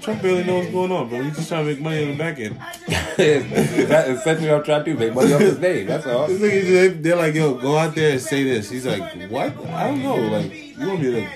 [0.00, 1.22] Trump barely knows what's going on, bro.
[1.22, 2.56] He's just trying to make money on the back end.
[3.18, 4.98] Is that essentially what I'm trying to do?
[4.98, 5.86] Make money off his name.
[5.86, 6.26] That's all.
[6.28, 8.70] This nigga, they- they're like, yo, go out there and say this.
[8.70, 9.56] He's like, what?
[9.66, 10.16] I don't know.
[10.16, 11.28] Like, you want me to?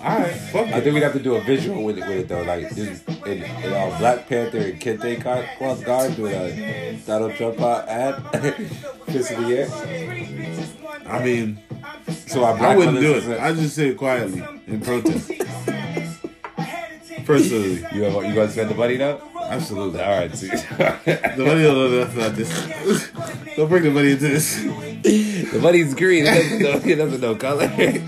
[0.00, 0.84] All right, fuck I it.
[0.84, 3.42] think we'd have to do a visual with it, with it though, like just in,
[3.42, 5.20] in all Black Panther and Kente
[5.58, 8.14] cloth guard doing a Donald Trump uh, ad,
[9.06, 11.04] fist in the air.
[11.04, 11.58] I mean,
[12.26, 13.18] So our I wouldn't do it.
[13.18, 13.24] it.
[13.24, 15.30] is- I just say it quietly in protest.
[17.24, 19.20] Personally, You have, you gonna spend the money now?
[19.50, 20.00] absolutely.
[20.00, 20.48] All right, see.
[20.48, 23.10] The money don't know nothing about this.
[23.56, 24.56] don't bring the money into this.
[24.62, 26.26] the money's green.
[26.26, 27.68] It doesn't know, it doesn't know color.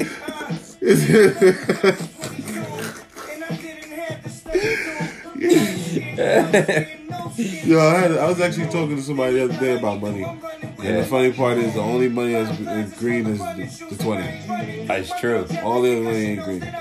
[7.64, 10.24] Yo, I, had, I was actually talking to somebody the other day about money.
[10.82, 14.86] And the funny part is the only money that's is green is the, the 20.
[14.86, 15.46] That's true.
[15.62, 16.74] All the other money ain't green.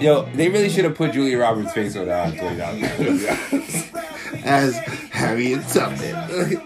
[0.00, 4.44] Yo, they really should have put Julia Roberts' face on that twenty dollars.
[4.44, 4.76] As
[5.10, 6.60] Harriet Tubman.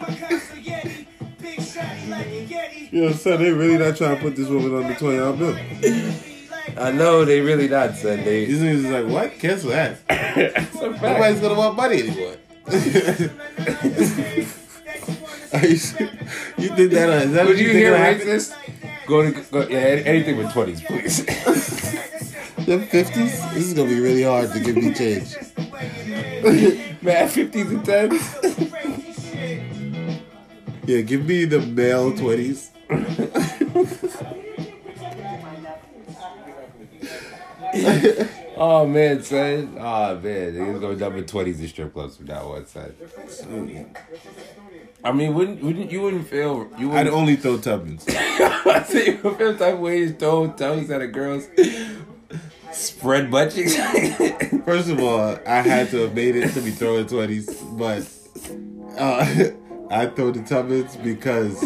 [2.91, 6.83] Yo, son, they really not trying to put this woman on the $20 bill.
[6.83, 8.25] I know they really not, son.
[8.25, 8.47] They.
[8.47, 9.39] These niggas is like, what?
[9.39, 9.99] Cancel that.
[10.09, 11.03] It's a fact.
[11.03, 12.37] Nobody's gonna want money anymore.
[15.59, 15.71] Are you,
[16.59, 17.09] you think that?
[17.09, 19.07] Uh, is that Would what you think hear gonna racist?
[19.07, 21.25] Go to go, yeah, anything with twenties, please.
[22.67, 23.41] The fifties.
[23.55, 25.35] This is gonna be really hard to give me change.
[27.03, 28.23] Man, fifties and tens.
[30.87, 32.71] Yeah, give me the male twenties.
[38.61, 39.77] Oh man, son.
[39.79, 42.93] Oh man, niggas going to number twenties in strip clubs from now on, son.
[45.05, 48.05] I mean, wouldn't wouldn't you wouldn't feel you would I'd only throw Tubbins.
[48.09, 51.49] I say you would feel type of ways told Tony's that a girls
[52.73, 53.77] spread butt cheeks.
[54.65, 58.09] First of all, I had to have made it to be throwing twenties, but
[58.99, 59.25] uh,
[59.91, 61.63] I throw the Tubbins because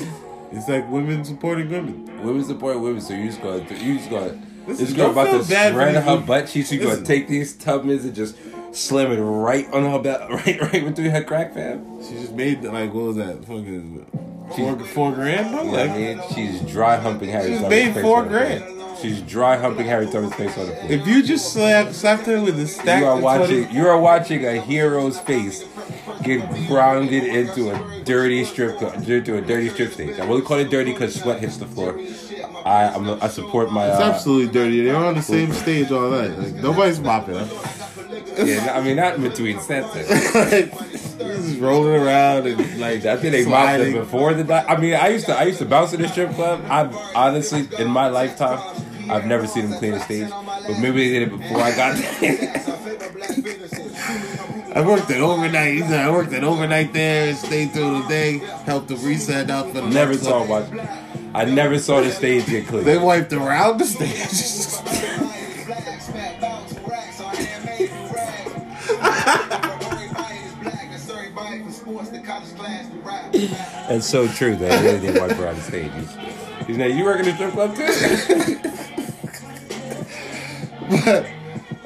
[0.53, 2.23] it's like women supporting women.
[2.23, 5.31] women support women, so you just to you just going this Listen, girl about to
[5.31, 6.71] feel bad for spread her butt cheeks.
[6.71, 8.37] You gonna take these Tubmans and just
[8.73, 12.03] slam it right on her belt, right right between her crack fam.
[12.03, 13.39] She just made like what was that?
[13.45, 14.07] Fucking
[14.57, 15.63] four four grand, bro.
[15.63, 16.21] You know what I Like, mean?
[16.35, 17.53] She's dry humping Harry.
[17.53, 18.47] She's made four on the floor.
[18.47, 18.99] grand.
[19.01, 20.91] She's dry humping Harry Tubman's face on the floor.
[20.93, 23.65] if you just slap slapped her with a stack You are watching.
[23.65, 25.65] 20, You are watching a hero's face
[26.23, 30.21] get grounded into a dirty strip into a dirty strip stage.
[30.21, 31.99] I will call it dirty because sweat hits the floor.
[32.65, 33.89] I I'm, I support my.
[33.89, 34.85] It's Uh, absolutely dirty.
[34.85, 36.39] They're on the same stage all night.
[36.39, 37.37] Like nobody's mopping.
[37.39, 37.82] Huh?
[38.39, 39.93] Yeah, I mean not in between sets.
[41.19, 44.45] just rolling around and like I think they mopped it before the.
[44.45, 45.37] Di- I mean, I used to.
[45.37, 46.65] I used to bounce in the strip club.
[46.69, 48.59] I've honestly, in my lifetime,
[49.11, 50.31] I've never seen them clean a stage.
[50.31, 52.59] But maybe they did it before I got there.
[54.75, 55.75] I worked it overnight.
[55.75, 58.39] He said I worked it overnight there and stayed through the day.
[58.65, 60.67] Helped them reset out for the never saw watch.
[61.35, 62.85] I never saw the stage get clean.
[62.85, 65.19] They wiped around the stage.
[73.89, 74.57] That's so true.
[74.57, 75.93] That really didn't wipe around the stage.
[76.67, 77.83] He's like, you work in the strip club too?
[81.05, 81.27] but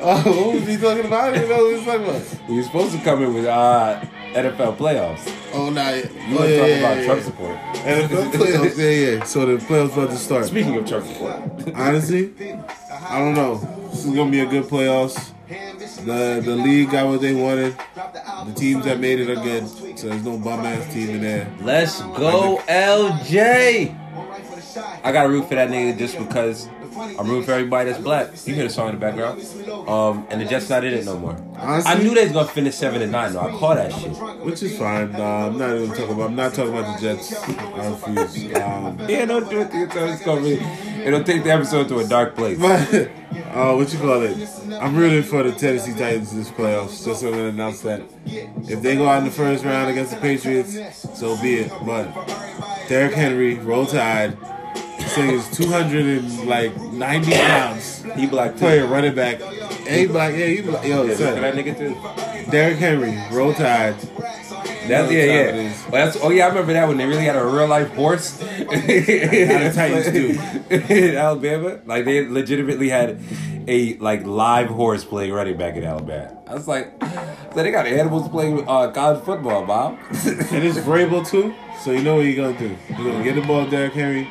[0.01, 1.33] oh, what was he talking about?
[1.33, 2.23] I didn't know what he was talking about.
[2.51, 4.01] were supposed to come in with uh,
[4.35, 5.33] NFL playoffs.
[5.53, 5.91] Oh, nah.
[5.91, 7.57] You oh, want to yeah, talk yeah, about yeah, Trump support?
[7.87, 9.25] And the playoffs, yeah, yeah.
[9.25, 10.45] So the playoffs about to start.
[10.47, 11.37] Speaking of Trump support,
[11.75, 12.33] Honestly,
[13.09, 13.59] I don't know.
[13.91, 15.33] This is gonna be a good playoffs.
[16.07, 17.77] The the league got what they wanted.
[18.47, 21.53] The teams that made it are good, so there's no bum ass team in there.
[21.61, 23.93] Let's go, LJ.
[25.03, 28.31] I gotta root for that nigga just because I'm rooting for everybody that's black.
[28.47, 29.41] You hear the song in the background.
[29.89, 31.37] Um, and the Jets not in it no more.
[31.59, 33.41] Honestly, I knew they was gonna finish seven and nine though.
[33.41, 34.11] I call that shit.
[34.45, 35.15] which is fine.
[35.15, 36.31] Uh, I'm not even talking about.
[36.31, 37.35] I'm not talking about the Jets.
[37.49, 38.55] I refuse.
[38.57, 40.11] Um, Yeah, don't do it to yourself.
[40.13, 40.55] It's gonna be,
[41.05, 42.59] it'll take the episode to a dark place.
[42.59, 42.81] but
[43.55, 44.49] uh, what you call it?
[44.81, 47.05] I'm rooting for the Tennessee Titans this playoffs.
[47.05, 50.13] Just so I'm gonna announce that if they go out in the first round against
[50.15, 50.77] the Patriots,
[51.19, 51.73] so be it.
[51.85, 52.13] But
[52.89, 54.37] Derrick Henry, roll tide.
[55.07, 58.03] This thing is 290 pounds.
[58.17, 58.59] He black too.
[58.59, 59.41] Player running back.
[59.41, 60.35] And he black.
[60.35, 60.85] Yeah, he black.
[60.85, 61.65] Yo, Yeah, at that son.
[61.65, 62.51] nigga too.
[62.51, 63.95] Derrick Henry, roll tide.
[64.89, 65.47] That's yeah, yeah.
[65.47, 65.85] time it is.
[65.91, 68.33] Well, that's oh yeah, I remember that when they really had a real life horse.
[68.37, 70.93] the Titans do.
[70.95, 71.81] in Alabama.
[71.87, 73.21] Like they legitimately had
[73.69, 76.37] a like live horse playing running back in Alabama.
[76.49, 76.93] I was like,
[77.55, 79.99] so they got animals playing uh, college football, Bob.
[80.11, 81.55] And it's Vrabel too.
[81.83, 82.77] So you know what you're gonna do.
[82.91, 84.29] You're gonna get the ball, Derrick Henry.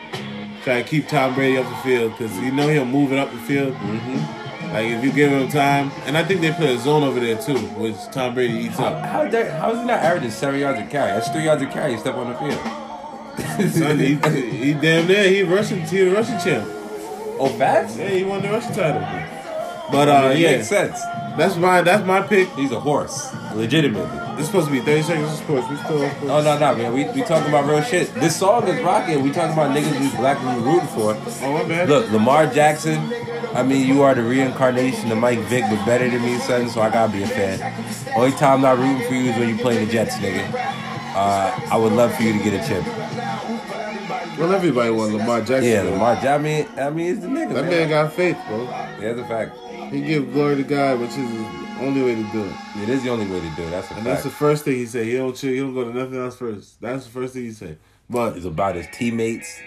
[0.66, 3.30] Try to keep Tom Brady up the field because you know he'll move it up
[3.32, 3.76] the field.
[3.76, 4.74] Mm-hmm.
[4.74, 7.40] Like if you give him time, and I think they put a zone over there
[7.40, 9.06] too, which Tom Brady eats how, up.
[9.06, 11.12] how, dare- how is he not averaging seven yards a carry?
[11.12, 11.92] That's three yards a carry.
[11.92, 13.72] You step on the field.
[13.74, 14.16] Son, he,
[14.58, 16.68] he damn near he rushing he the rushing champ.
[16.68, 17.96] oh, facts?
[17.98, 19.02] Yeah, he won the rushing title.
[19.92, 21.00] But uh, it yeah, makes sense.
[21.38, 22.50] that's my that's my pick.
[22.50, 24.36] He's a horse, legitimately.
[24.36, 25.70] This supposed to be 30 seconds of sports.
[25.70, 26.04] We still.
[26.24, 28.14] Oh no no man, we we talking about real shit.
[28.16, 29.22] This song is rocking.
[29.22, 31.16] We talking about niggas we black and we rooting for.
[31.46, 31.88] Oh my bad.
[31.90, 33.14] Look, Lamar Jackson.
[33.54, 36.68] I mean, you are the reincarnation of Mike Vick, but better than me, son.
[36.68, 37.62] So I gotta be a fan.
[38.16, 40.54] Only time I'm not rooting for you is when you play the Jets, nigga.
[41.16, 42.84] Uh, I would love for you to get a chip.
[44.38, 45.64] Well, everybody wants Lamar Jackson.
[45.64, 45.84] Yeah.
[45.84, 46.16] Lamar.
[46.18, 47.54] I mean, I mean, it's the nigga.
[47.54, 47.70] That man.
[47.72, 48.64] man got faith, bro.
[48.64, 49.58] Yeah, that's a fact.
[49.92, 52.54] He give glory to God, which is the only way to do it.
[52.84, 53.70] It is the only way to do it.
[53.72, 55.06] That's And that's the first thing he said.
[55.06, 55.52] He don't chill.
[55.52, 56.80] He don't go to nothing else first.
[56.82, 57.78] That's the first thing he said.
[58.10, 59.60] But It's about his teammates.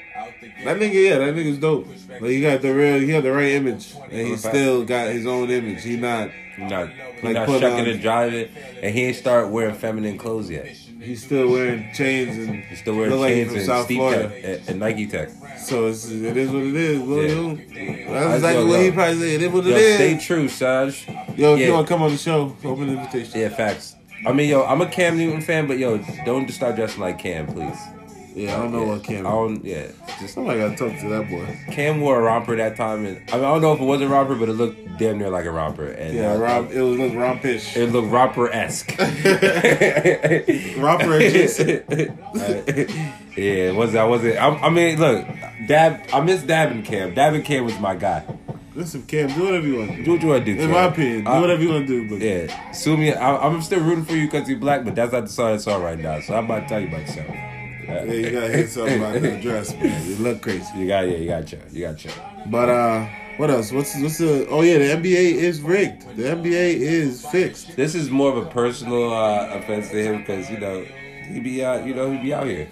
[0.65, 1.89] that nigga, yeah, that nigga's dope.
[2.09, 5.27] Like he got the real, he had the right image, and he still got his
[5.27, 5.83] own image.
[5.83, 8.49] He not, He not, he Like not shucking and driving,
[8.81, 10.77] and he ain't start wearing feminine clothes yet.
[11.09, 14.29] He's still wearing chains and He's still wearing like chains from and South Steve Florida.
[14.29, 15.29] Tech and, and Nike Tech.
[15.59, 16.99] So it's, it is what it is.
[17.01, 18.11] What Yeah.
[18.13, 18.83] That's exactly what yo.
[18.85, 19.29] he probably said.
[19.29, 19.95] It is what it Yo, is.
[19.97, 21.09] stay true, Saj.
[21.37, 21.67] Yo, if Yeah.
[21.67, 23.41] you want to come on the show, open the invitation.
[23.41, 23.97] Yeah, facts.
[24.27, 27.19] I mean, yo, I'm a Cam Newton fan, but yo, don't just start dressing like
[27.19, 27.77] Cam, please.
[28.39, 28.89] Yeah, I don't know yeah.
[28.93, 29.27] what Cam.
[29.27, 29.65] I don't.
[29.65, 29.87] Yeah,
[30.21, 31.59] just Somebody got to talk to that boy.
[31.73, 34.01] Cam wore a romper that time, and I, mean, I don't know if it was
[34.01, 35.89] a romper, but it looked damn near like a romper.
[35.89, 36.71] And Yeah, uh, Rob.
[36.71, 37.77] It was look rompish.
[37.77, 38.91] It looked romper esque.
[40.79, 41.85] Romper adjacent.
[43.37, 44.37] yeah, was I was it?
[44.37, 45.27] I, I mean, look,
[45.67, 46.01] Dab.
[46.13, 47.15] I miss Dab and Cam.
[47.15, 48.25] Dab and Cam was my guy.
[48.75, 50.11] Listen, Cam, do whatever you want Do do.
[50.13, 50.61] what you want to do.
[50.61, 50.71] In Cam.
[50.71, 52.09] my opinion, do Uh, whatever you want to do.
[52.09, 53.13] But Yeah, sue me.
[53.13, 55.67] I, I'm still rooting for you because you're black, but that's not the song it's
[55.67, 56.21] on right now.
[56.21, 57.27] So I'm about to tell you about yourself.
[57.89, 60.07] Yeah, you gotta hit something about the dress, man.
[60.07, 60.67] You look crazy.
[60.77, 61.61] You got yeah, you got chill.
[61.71, 62.13] You got chill.
[62.47, 63.73] But uh, what else?
[63.73, 64.47] What's what's the?
[64.49, 66.03] Oh yeah, the NBA is rigged.
[66.17, 67.77] The NBA is fixed.
[67.77, 71.65] This is more of a personal uh, offense to him because you know he be
[71.65, 71.87] out.
[71.87, 72.69] You know he be out here.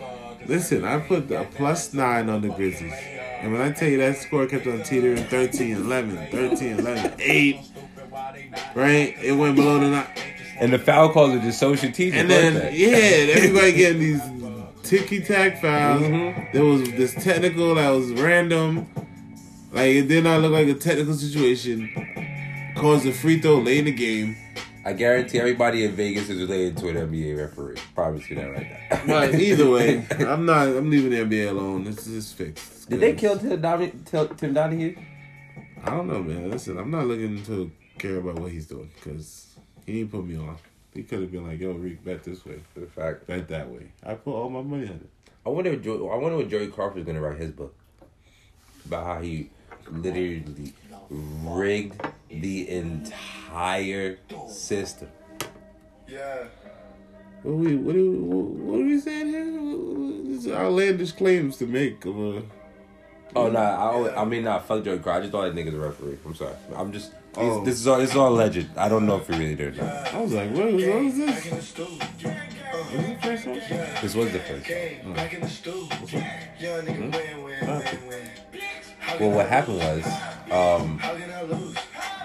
[0.46, 2.92] Listen, I put a plus nine on the Grizzlies,
[3.40, 7.60] and when I tell you that score kept on teetering 13, 11, 13, 11, 8,
[8.74, 9.16] right?
[9.22, 10.06] It went below the nine.
[10.58, 12.18] And the foul calls are just so strategic.
[12.18, 14.22] And then yeah, everybody getting these
[14.86, 16.02] ticky tack fouls.
[16.02, 16.52] Mhm.
[16.52, 18.86] There was this technical that was random.
[19.72, 21.90] Like it did not look like a technical situation.
[22.76, 24.36] Caused a free throw late in the game.
[24.84, 27.76] I guarantee everybody in Vegas is related to an NBA referee.
[27.94, 29.00] Promise you that right now.
[29.06, 30.68] But either way, I'm not.
[30.68, 31.84] I'm leaving the NBA alone.
[31.84, 32.88] This is fixed.
[32.88, 34.96] Did they kill Tim, Don- Tim Donaghy?
[35.82, 36.50] I don't know, man.
[36.50, 40.36] Listen, I'm not looking to care about what he's doing because he didn't put me
[40.36, 40.56] on.
[40.96, 43.92] He could have been like, "Yo, Reek, bet this way, In fact, bet that way."
[44.04, 45.10] I put all my money on it.
[45.44, 45.70] I wonder.
[45.72, 47.74] If Joey, I wonder what Joey Crawford's gonna write his book
[48.86, 49.50] about how he
[49.90, 50.72] literally
[51.10, 55.08] rigged the entire system.
[56.08, 56.44] Yeah.
[57.42, 57.76] What are we?
[57.76, 60.24] What are, we- what are we saying here?
[60.24, 62.42] These are outlandish claims to make of a.
[63.34, 65.18] Oh no, I, always- I mean not fuck Joey Crawford.
[65.18, 66.16] I just thought that nigga's a referee.
[66.24, 66.54] I'm sorry.
[66.74, 67.12] I'm just.
[67.38, 67.64] Oh.
[67.64, 67.98] This is all.
[67.98, 68.66] This is all alleged.
[68.76, 70.14] I don't know if he really did or not.
[70.14, 71.50] I was like, what, what was Back in this?
[71.50, 71.86] the stool.
[71.86, 73.60] Was the first one?
[74.02, 74.66] This was the first.
[79.00, 80.04] How Well, what happened was,
[80.50, 81.76] um, How can I lose?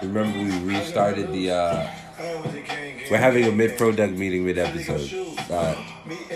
[0.02, 1.50] remember we restarted the.
[1.50, 1.86] uh
[2.18, 3.06] I was a gang, gang.
[3.10, 5.10] We're having a mid product meeting mid episode.
[5.50, 5.74] Uh,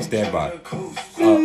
[0.01, 0.53] stand by.
[1.19, 1.37] Uh,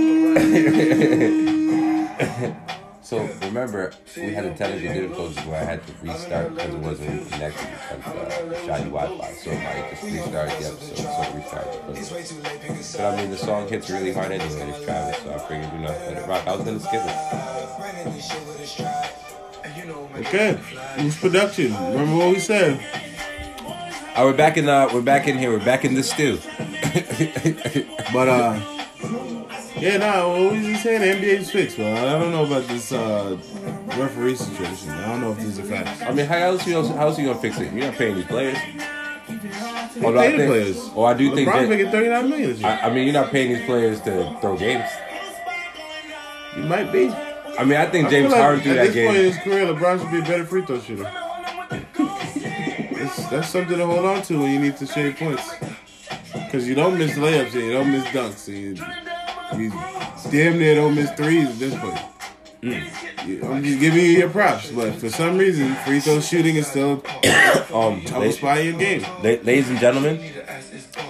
[3.11, 7.29] So remember, we had a technical difficulties where I had to restart because it wasn't
[7.29, 9.33] connected because uh, shoddy Wi-Fi.
[9.33, 11.81] So I just restarted the episode, so it restarted.
[11.87, 11.95] But,
[12.93, 14.69] but I mean, the song hits really hard anyway.
[14.69, 16.47] It's Travis, so I figured, you know, let it rock.
[16.47, 17.17] I was gonna skip it.
[20.25, 20.57] Okay.
[20.95, 21.73] it's production?
[21.73, 22.79] Remember what we said?
[24.15, 24.69] Oh, we're back in.
[24.69, 25.51] Uh, we're back in here.
[25.51, 26.39] We're back in the stew.
[28.13, 28.80] But uh,
[29.77, 31.01] yeah, no, what was he saying?
[31.21, 31.91] The NBA's fixed, bro.
[31.91, 33.37] I don't know about this uh
[33.97, 34.89] referee situation.
[34.89, 36.01] I don't know if these are facts.
[36.01, 37.71] I mean, how else you how else you gonna fix it?
[37.73, 38.57] You're not paying these players.
[39.27, 40.77] They Although I the think- players.
[40.95, 41.69] Oh, I do think LeBron's that.
[41.69, 42.69] making thirty nine million this year.
[42.69, 44.89] I, I mean, you're not paying these players to throw games.
[46.57, 47.09] you might be.
[47.59, 49.33] I mean, I think I James like Harden threw at that this point in game.
[49.33, 51.11] his career, LeBron should be a better free throw shooter.
[52.95, 55.53] That's, that's something to hold on to when you need to shave points.
[56.33, 58.47] Because you don't miss layups and you don't miss dunks.
[58.47, 58.83] And you,
[59.57, 59.69] you
[60.31, 61.99] damn near don't miss threes at this point.
[62.61, 63.43] Mm.
[63.43, 67.03] I'm just giving you your props, but for some reason, free throw shooting is still
[67.73, 69.05] Um, a la- spot in your game.
[69.23, 70.17] ladies and gentlemen,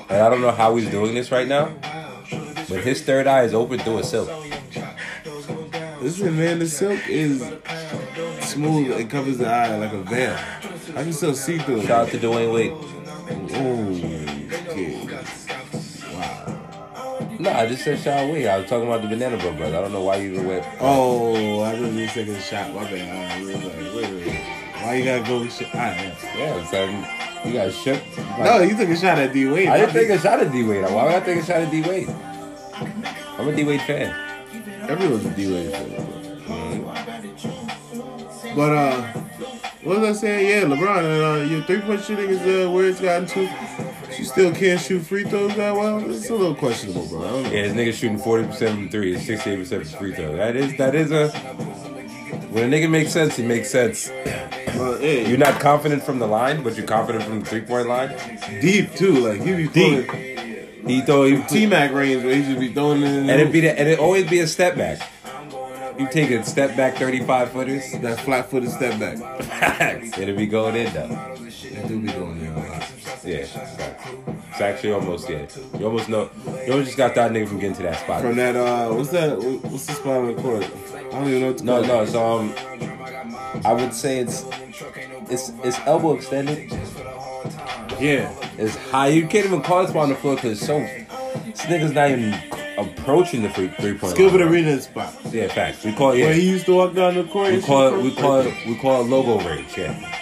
[0.10, 1.74] and I don't know how he's doing this right now,
[2.70, 4.30] but his third eye is open through a silk.
[6.02, 7.42] Listen, man, the silk is
[8.42, 8.92] smooth.
[9.00, 10.36] It covers the eye like a veil.
[10.96, 11.88] I can still see through it.
[11.88, 12.74] Shout out to Dwyane Wade.
[13.54, 15.26] Oh, okay.
[17.42, 18.46] No, I just said out Wade.
[18.46, 19.76] I was talking about the Banana Bro brother.
[19.76, 20.64] I don't know why you even went.
[20.80, 22.72] Oh, I was just taking a shot.
[22.72, 23.32] My bad.
[23.32, 24.40] I was like, wait, wait, wait.
[24.76, 25.74] Why you gotta go with shit?
[25.74, 26.64] Right, yeah.
[26.70, 27.04] Son,
[27.44, 28.00] you got shook.
[28.38, 29.70] No, you took a shot at D Wade.
[29.70, 30.84] I didn't take a shot at D Wade.
[30.84, 32.10] Why would I take a shot at D Wade?
[33.40, 34.14] I'm a D Wade fan.
[34.88, 36.12] Everyone's a D Wade fan.
[38.56, 39.02] But uh,
[39.84, 40.48] what was I saying?
[40.48, 43.50] Yeah, LeBron, and, uh, your three point shooting is uh, where it's gotten to.
[44.18, 46.10] You still can't shoot free throws that well.
[46.10, 47.20] It's a little questionable, bro.
[47.20, 47.50] I don't know.
[47.52, 50.36] Yeah, this nigga shooting 40% from three, 68% from free throw.
[50.36, 51.30] That is that is a
[52.52, 54.10] when a nigga makes sense, he makes sense.
[54.10, 57.88] Well, hey, You're not confident from the line, but you're confident from the three point
[57.88, 58.10] line.
[58.60, 59.14] deep too.
[59.14, 60.12] Like he be Deep.
[60.86, 63.08] He throw he T Mac range where he should be throwing it.
[63.08, 65.00] In and it be the, and it always be a step back.
[66.00, 70.18] You take a step back 35 footers, that flat footed step back.
[70.18, 71.08] it'll be going in though.
[71.08, 72.41] That do be going lot.
[73.24, 73.46] Yeah,
[74.52, 75.46] it's actually almost yeah.
[75.78, 76.30] You almost know.
[76.66, 78.22] You almost just got that nigga from getting to that spot.
[78.22, 79.38] From that, uh, what's that?
[79.40, 80.64] What's the spot on the court?
[80.64, 82.02] I don't even know what to No, no.
[82.02, 82.08] it.
[82.08, 82.54] So um,
[83.66, 84.46] I would say it's
[85.30, 86.72] it's it's elbow extended.
[88.00, 88.34] Yeah.
[88.58, 89.10] It's high.
[89.10, 90.80] You can't even call this spot on the floor because it's so.
[90.80, 92.34] This nigga's not even
[92.78, 94.16] approaching the free three point.
[94.18, 94.48] Gilbert line.
[94.50, 95.14] Arena spot.
[95.32, 95.84] Yeah, facts.
[95.84, 96.22] We call it.
[96.22, 97.52] Where he used to walk down the court.
[97.54, 98.02] We call it.
[98.04, 98.54] We call it.
[98.66, 99.78] We call it logo range.
[99.78, 100.21] Yeah.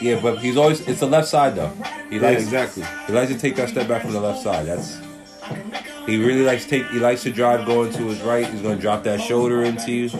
[0.00, 0.86] Yeah, but he's always.
[0.86, 1.72] It's the left side though.
[2.10, 2.84] He Yeah, likes exactly.
[3.06, 4.66] He likes to take that step back from the left side.
[4.66, 4.98] That's.
[6.06, 6.86] He really likes to take.
[6.88, 8.46] He likes to drive going to his right.
[8.46, 10.10] He's gonna drop that shoulder into you.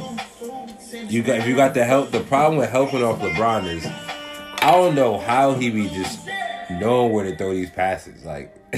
[0.93, 1.39] You got.
[1.39, 2.11] If you got the help.
[2.11, 6.27] The problem with helping off LeBron is, I don't know how he be just
[6.71, 8.25] knowing where to throw these passes.
[8.25, 8.55] Like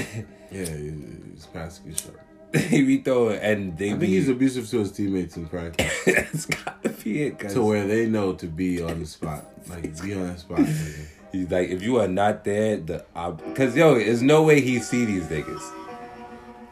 [0.51, 1.47] Yeah, his
[1.95, 2.13] shot.
[2.69, 3.99] he be throwing, and they I be.
[3.99, 7.37] think he's abusive to his teammates in practice, it's gotta be it.
[7.39, 10.59] 'cause to where they know to be on the spot, like be on the spot.
[10.59, 11.05] nigga.
[11.31, 13.05] He's like, if you are not there, the
[13.45, 15.61] because yo, there's no way he see these niggas.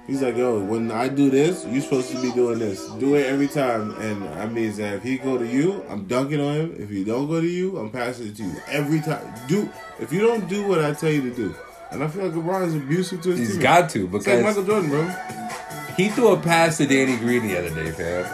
[0.07, 2.87] He's like, yo, when I do this, you're supposed to be doing this.
[2.91, 6.39] Do it every time, and that means that if he go to you, I'm dunking
[6.39, 6.75] on him.
[6.79, 9.33] If he don't go to you, I'm passing it to you every time.
[9.49, 11.53] Do if you don't do what I tell you to do,
[11.91, 13.63] and I feel like LeBron is abusive to his He's teammates.
[13.63, 15.01] got to It's like because Michael Jordan, bro.
[15.97, 18.25] He threw a pass to Danny Green the other day, fam.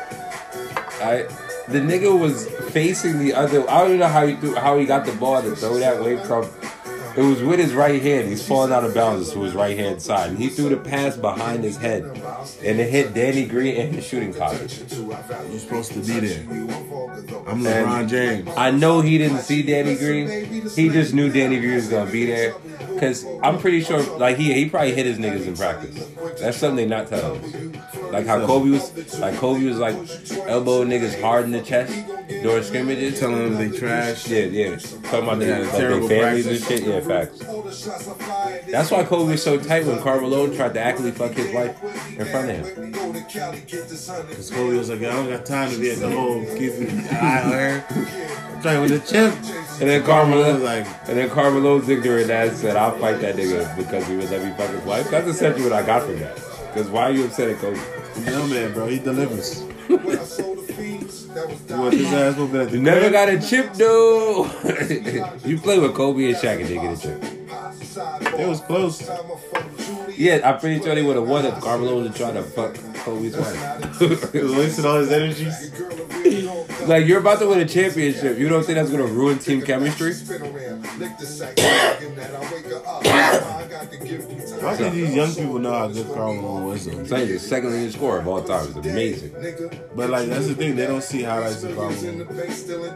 [1.01, 1.27] I
[1.67, 3.67] the nigga was facing the other.
[3.69, 6.03] I don't even know how he threw, how he got the ball to throw that
[6.03, 6.49] way from.
[7.15, 8.27] It was with his right hand.
[8.27, 10.31] He's falling out of bounds to his right hand side.
[10.31, 14.01] And he threw the pass behind his head, and it hit Danny Green in the
[14.01, 14.83] shooting pocket.
[14.91, 16.43] You're supposed to be there.
[17.47, 18.49] I'm LeBron James.
[18.57, 20.69] I know he didn't see Danny Green.
[20.69, 22.53] He just knew Danny Green was gonna be there.
[22.99, 26.07] Cause I'm pretty sure, like he he probably hit his niggas in practice.
[26.39, 27.95] That's something they not telling us.
[28.11, 29.95] Like how Kobe was, like Kobe was like
[30.47, 31.91] elbow niggas hard in the chest
[32.27, 33.19] during scrimmages.
[33.19, 34.27] Telling them they trash.
[34.27, 34.75] Yeah, yeah.
[34.77, 36.83] Talking about Yeah, their, like, families and shit.
[36.83, 37.39] Yeah, facts.
[38.69, 41.81] That's why Kobe was so tight when Carmelo tried to actually fuck his wife
[42.17, 42.91] in front of him.
[42.91, 47.07] Because Kobe was like, I don't got time to be at the home keeping an
[47.15, 47.85] eye on her.
[48.53, 49.33] I'm trying with the chip.
[49.81, 53.35] And then Carmelo Carmelo was like, And then Carmelo's ignorant ass said, I'll fight that
[53.35, 55.09] nigga because he would let me fuck his wife.
[55.09, 56.35] That's essentially what I got from that.
[56.73, 57.79] Because why are you upset at Kobe?
[58.25, 59.63] no man, bro, he delivers.
[61.49, 64.45] You his ass at the never got a chip, though.
[65.45, 68.39] you play with Kobe and Shaq and they get a chip.
[68.39, 69.01] It was close.
[70.17, 72.75] Yeah, I'm pretty sure they would have won if Carmelo would have tried to fuck
[73.03, 73.99] Kobe's wife.
[74.33, 75.45] He was wasting all his energy.
[76.87, 78.37] Like you're about to win a championship.
[78.37, 80.13] You don't think that's gonna ruin team chemistry?
[84.61, 86.99] How can these young people know how good Karl Malone was though?
[86.99, 88.65] It's like the second leading scorer of all time.
[88.67, 89.33] It's amazing.
[89.95, 92.27] But like that's the thing, they don't see highlights of Karl Malone.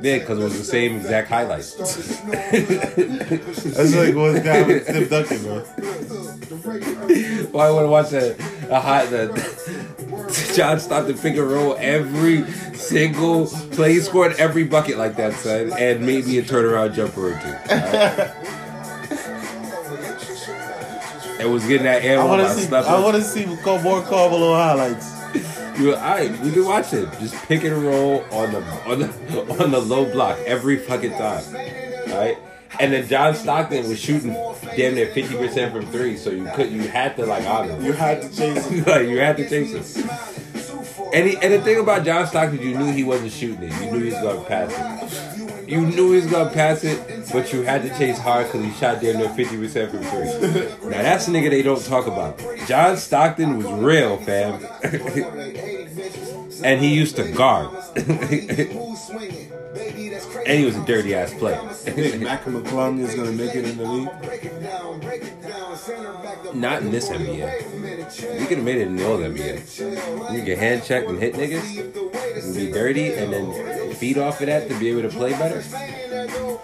[0.02, 1.74] Yeah, because it was the same exact highlights.
[2.28, 5.60] That's like what's guy with Steve Duncan, bro.
[7.52, 8.36] Why would I watch a,
[8.70, 12.44] a hot the John Stockton pick and roll every
[12.78, 13.94] single play?
[13.94, 17.74] He scored every bucket like that, son, and maybe a turnaround jumper or two.
[17.74, 18.32] alright?
[21.40, 22.66] and was getting that air I while want I to see.
[22.66, 22.88] slept.
[22.88, 25.18] I want to see more Karl Malone highlights.
[25.80, 27.08] You, all right, we can watch it.
[27.20, 31.44] Just pick and roll on the on the on the low block every fucking time,
[31.56, 32.38] all right?
[32.80, 34.34] And then John Stockton was shooting
[34.76, 37.80] damn near fifty percent from three, so you could you had to like honor.
[37.80, 38.84] You had to chase him.
[38.88, 40.10] like you had to chase him.
[41.14, 43.82] And, he, and the thing about John Stockton, you knew he wasn't shooting it.
[43.82, 45.70] You knew he was gonna pass it.
[45.70, 48.72] You knew he was gonna pass it, but you had to chase hard because he
[48.72, 50.68] shot damn near fifty percent from three.
[50.90, 52.42] Now that's a nigga they don't talk about.
[52.68, 54.66] John Stockton was real, fam,
[56.64, 57.70] and he used to guard,
[60.48, 61.60] and he was a dirty ass player.
[61.70, 64.10] think Mac McClung is gonna make it in the league?
[66.56, 68.40] Not in this NBA.
[68.40, 70.34] You could have made it in the old NBA.
[70.34, 74.48] You get hand checked and hit niggas and be dirty and then feed off of
[74.48, 75.64] that to be able to play better.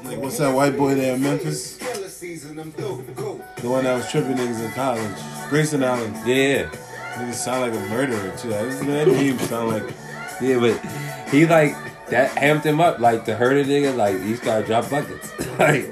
[0.03, 1.77] Like, what's that white boy there in Memphis?
[1.77, 5.49] The one that was tripping niggas in college.
[5.49, 6.13] Grayson Allen.
[6.25, 6.69] Yeah,
[7.15, 8.49] Niggas sound like a murderer too.
[8.49, 9.93] That that name sound like
[10.41, 11.75] yeah, but he like
[12.13, 13.95] that amped him up like to hurt a nigga.
[13.95, 15.31] Like he started drop buckets.
[15.59, 15.89] like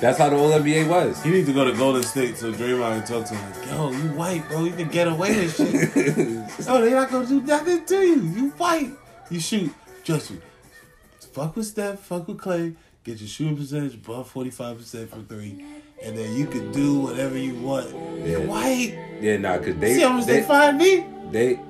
[0.00, 1.22] that's how the old NBA was.
[1.22, 3.90] he need to go to Golden State so Draymond can talk to him like, yo,
[3.92, 4.64] you white, bro.
[4.64, 6.66] You can get away with shit.
[6.68, 8.22] oh, they not gonna do nothing to you.
[8.22, 8.90] You white.
[9.30, 9.72] You shoot.
[10.04, 10.40] Trust me.
[11.32, 12.74] Fuck with Steph, fuck with Clay.
[13.04, 15.64] Get your shooting percentage above 45% from three.
[16.02, 17.90] And then you can do whatever you want.
[18.26, 18.98] You're white.
[19.20, 21.06] Yeah, nah, cause they See how much they, they, find me?
[21.30, 21.60] they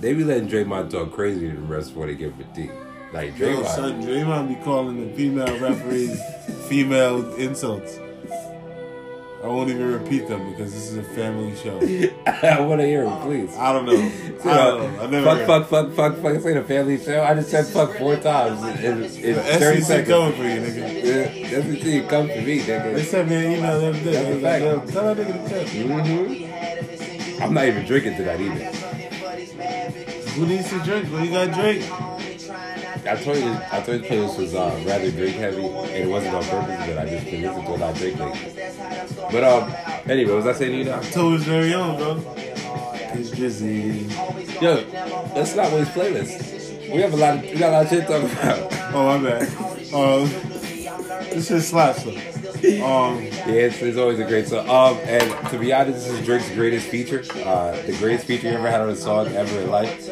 [0.00, 3.16] they be letting Draymond talk crazy to the rest before they give him a D.
[3.16, 6.20] Like Yo, Draymond, son, Draymond be calling the female referees
[6.68, 7.98] female insults.
[9.40, 11.78] I won't even repeat them because this is a family show.
[12.26, 13.56] I want to hear him, please.
[13.56, 13.92] I don't know.
[14.50, 15.00] I don't know.
[15.02, 16.34] I never fuck, fuck, fuck, fuck, fuck.
[16.34, 17.22] It's ain't a family show.
[17.22, 20.08] I just said fuck four times in, in, in The 30 SEC seconds.
[20.08, 21.04] coming for you, nigga.
[21.08, 22.08] Yeah, that's the thing.
[22.08, 23.04] Come to me, They nigga.
[23.04, 24.12] sent me an email the other day.
[24.12, 24.62] That's I a was like, fact.
[24.64, 27.36] yo, tell that nigga to check.
[27.36, 28.64] hmm I'm not even drinking tonight either.
[30.30, 31.12] Who needs to drink?
[31.12, 31.82] Well, you got Drake.
[33.08, 36.08] I told you, I told you this playlist was uh, rather drink heavy, and it
[36.08, 38.18] wasn't on purpose, but I just been listening to a lot of drink.
[39.32, 39.74] But um,
[40.10, 40.98] anyway, was I saying to you now?
[40.98, 42.22] October's very own, bro.
[42.36, 44.10] It's Drizzy.
[44.60, 44.84] Yo,
[45.34, 46.92] let's not waste playlist.
[46.92, 48.94] We have a lot of, we got a lot of shit to talk about.
[48.94, 49.48] Oh, my bad.
[49.94, 50.28] Um,
[51.30, 52.37] this shit slaps though.
[52.82, 54.68] Um, Yeah, it's, it's always a great song.
[54.68, 57.22] Um, and to be honest, this is Drake's greatest feature.
[57.44, 60.08] Uh, the greatest feature he ever had on a song ever in life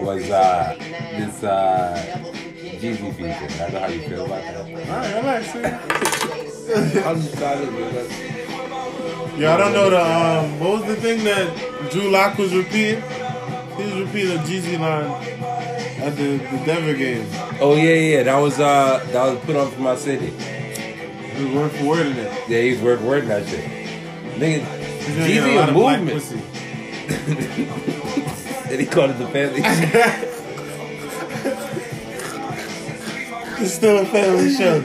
[0.00, 2.22] was uh, this uh,
[2.80, 3.64] Jeezy feature.
[3.64, 4.56] I know how you feel about that.
[4.88, 5.80] alright, relax, man.
[7.04, 9.36] I'm excited, trying to do that.
[9.38, 10.60] Yeah, I don't know the um.
[10.60, 13.02] What was the thing that Drew Lock was repeating?
[13.76, 15.10] He was repeating a Jeezy line
[16.02, 17.26] at the, the Denver game.
[17.60, 20.32] Oh yeah, yeah, that was uh, that was put on for my city.
[21.40, 22.48] He was word for word in it.
[22.48, 23.64] Yeah, he's word wording that shit.
[24.36, 24.62] Nigga,
[25.00, 26.36] He's get a lot a of black movement, pussy.
[28.70, 29.62] and he called it the family.
[33.62, 34.76] It's still a family show.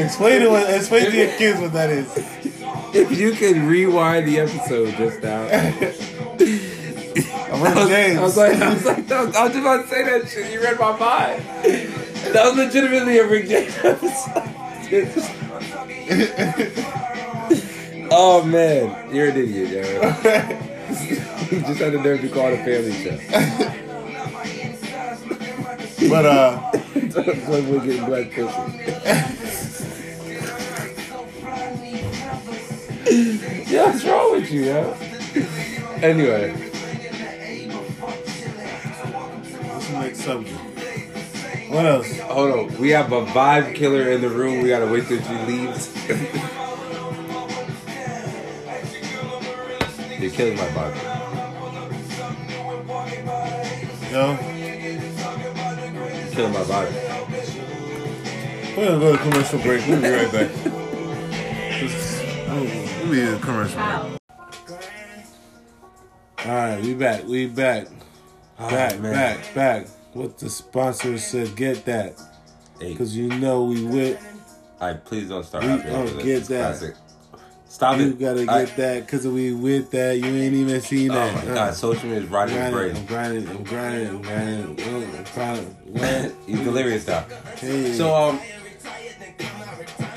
[0.00, 2.08] explain to what, explain to your kids what that is.
[2.92, 5.42] if you could rewind the episode just now.
[7.52, 8.18] I was, James.
[8.18, 10.52] I was like, I was like, I was just about to say that shit.
[10.52, 11.44] You read my mind.
[12.34, 14.59] That was legitimately a Rick James episode.
[18.10, 19.78] oh man, you're an idiot, yo.
[21.48, 23.16] you just had the nerve to call it a family show.
[26.08, 26.58] but uh,
[27.48, 28.50] When we're getting black pussy.
[33.72, 34.96] yeah, what's wrong with you, yo?
[36.02, 36.52] Anyway,
[39.68, 40.69] let's make something.
[41.70, 42.18] What else?
[42.20, 42.78] hold on.
[42.78, 44.62] We have a vibe killer in the room.
[44.62, 45.88] We gotta wait till she leaves.
[50.20, 50.96] You're killing my vibe.
[54.10, 54.38] Yo, You're
[56.32, 56.92] killing my vibe.
[58.76, 59.86] we're gonna go to commercial break.
[59.86, 60.50] We'll be right back.
[61.80, 64.18] Just- We'll we'll be in a commercial break.
[66.46, 67.24] All right, we back.
[67.24, 67.86] We back.
[68.58, 69.12] Oh, Back, man.
[69.12, 69.86] back, back.
[70.12, 72.14] What the sponsor said, get that.
[72.80, 74.18] Hey, Because you know we with.
[74.80, 75.64] I please don't start.
[75.64, 76.78] We don't get that.
[76.78, 76.94] classic.
[77.68, 78.18] Stop You it.
[78.18, 80.18] gotta get I- that because we with that.
[80.18, 81.32] You ain't even seen that.
[81.32, 81.44] Oh that.
[81.46, 83.06] my Uh, god, social media is I'm brain.
[83.06, 85.16] grinding, I'm grinding, I'm grinding, I'm grinding.
[85.16, 85.66] I'm grinding.
[85.92, 86.34] What?
[86.46, 87.24] He's delirious now.
[87.56, 87.92] Hey.
[87.92, 88.38] So um,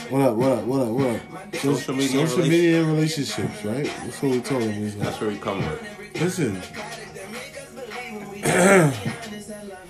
[0.10, 0.36] What up?
[0.36, 0.64] What up?
[0.64, 0.88] What up?
[0.90, 1.56] What up?
[1.58, 3.86] Social media social media and relationships, right?
[3.86, 4.84] That's what we told them.
[4.84, 5.82] is that's where we come with.
[6.22, 6.62] Listen.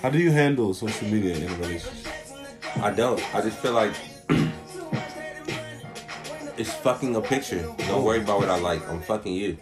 [0.04, 2.12] How do you handle social media in a relationship?
[2.82, 3.24] I don't.
[3.34, 3.94] I just feel like
[6.58, 7.66] it's fucking a picture.
[7.88, 8.86] Don't worry about what I like.
[8.90, 9.58] I'm fucking you.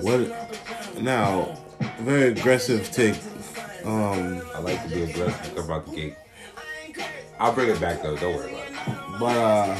[0.00, 1.02] What?
[1.02, 1.58] Now,
[2.00, 3.16] very aggressive take.
[3.84, 5.54] Um, I like to be aggressive.
[5.54, 6.16] Come out the gate.
[7.38, 8.16] I'll bring it back though.
[8.16, 9.20] Don't worry about it.
[9.20, 9.76] but uh,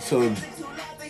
[0.00, 0.34] so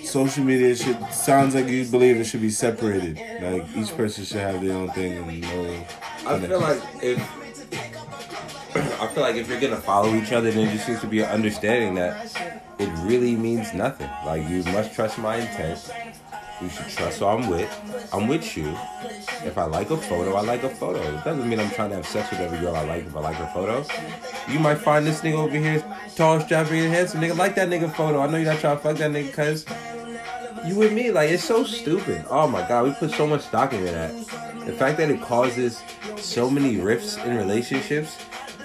[0.08, 3.16] social media should sounds like you believe it should be separated.
[3.42, 5.86] Like each person should have their own thing and no.
[6.26, 7.18] I feel like if
[9.00, 11.20] I feel like if you're gonna follow each other, then there just needs to be
[11.20, 12.34] an understanding that
[12.78, 14.10] it really means nothing.
[14.24, 15.90] Like you must trust my intent.
[16.60, 17.70] You should trust who I'm with.
[18.12, 18.76] I'm with you.
[19.44, 21.00] If I like a photo, I like a photo.
[21.00, 23.20] It doesn't mean I'm trying to have sex with every girl I like if I
[23.20, 23.84] like her photo.
[24.52, 25.84] You might find this nigga over here
[26.16, 27.20] tall, strapping, and handsome.
[27.20, 28.20] Nigga, like that nigga photo.
[28.20, 29.66] I know you're not trying to fuck that nigga because
[30.66, 31.10] you and me.
[31.10, 32.24] Like, it's so stupid.
[32.28, 34.14] Oh my god, we put so much stock into that.
[34.66, 35.82] The fact that it causes
[36.16, 38.18] so many rifts in relationships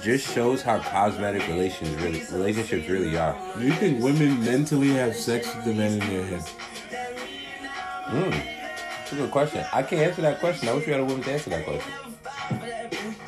[0.03, 3.37] just shows how cosmetic relations really relationships really are.
[3.57, 6.41] Do you think women mentally have sex with the men in their head?
[8.05, 8.29] Hmm.
[8.29, 9.65] That's a good question.
[9.71, 10.67] I can't answer that question.
[10.67, 11.93] I wish we had a woman to answer that question.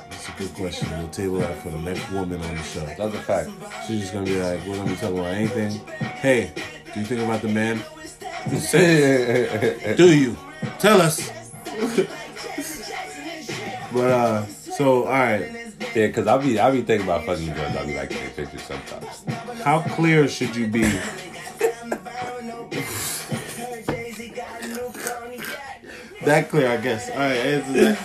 [0.09, 0.89] That's a good question.
[0.97, 2.85] We'll table that for the next woman on the show.
[2.85, 3.49] That's a fact.
[3.87, 5.71] She's just gonna be like, we're gonna be talking about anything.
[5.97, 6.51] Hey,
[6.93, 7.81] do you think about the man?
[9.97, 10.37] Do you?
[10.77, 11.31] Tell us.
[13.91, 15.49] but uh, so all right,
[15.95, 17.75] Yeah, cause I'll be I'll be thinking about fucking girls.
[17.75, 19.25] I'll be like taking pictures sometimes.
[19.63, 20.83] how clear should you be?
[26.23, 27.09] that clear, I guess.
[27.09, 27.97] All right, answer that.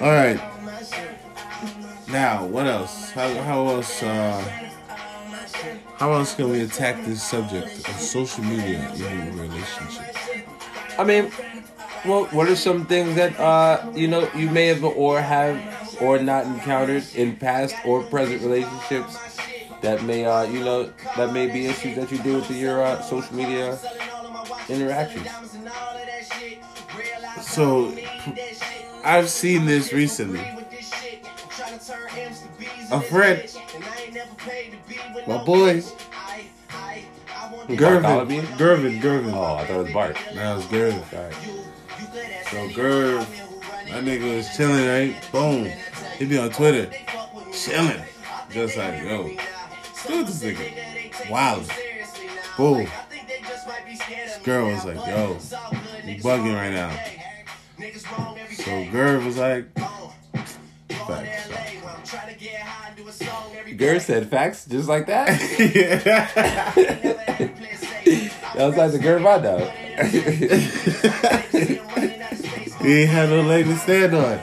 [0.00, 0.40] all right.
[2.08, 3.10] Now, what else?
[3.10, 4.02] How, how else?
[4.02, 4.69] Uh,
[5.96, 10.18] how else can we attack this subject of social media in relationships?
[10.98, 11.30] I mean,
[12.04, 15.58] well, what are some things that uh you know you may have or have
[16.00, 19.18] or not encountered in past or present relationships
[19.82, 22.82] that may uh you know that may be issues that you deal with in your
[22.82, 23.78] uh, social media
[24.68, 25.28] interactions.
[27.42, 27.94] So,
[29.04, 30.40] I've seen this recently.
[32.90, 33.42] A friend,
[35.26, 35.82] my boy,
[37.68, 38.42] Gervin, Bartholomew?
[38.42, 39.32] Gervin, Gervin.
[39.32, 40.16] Oh, I thought it was Bart.
[40.34, 41.02] That was Gervin.
[41.14, 41.34] Alright.
[42.50, 43.26] So Gerv,
[43.88, 45.14] that nigga was chilling, right?
[45.32, 45.70] Boom.
[46.18, 46.90] He be on Twitter,
[47.52, 48.02] chilling.
[48.50, 49.28] Just like, yo,
[50.06, 51.30] do this nigga.
[51.30, 51.70] Wild.
[52.56, 52.88] Boom.
[53.86, 55.38] This girl was like, yo,
[56.04, 56.90] you bugging right now.
[58.54, 59.66] So Gerv was like,
[60.88, 61.69] facts.
[63.80, 65.26] Gert said facts just like that.
[68.54, 69.56] that was like the Gert I know.
[72.84, 74.38] he ain't had no leg to stand on.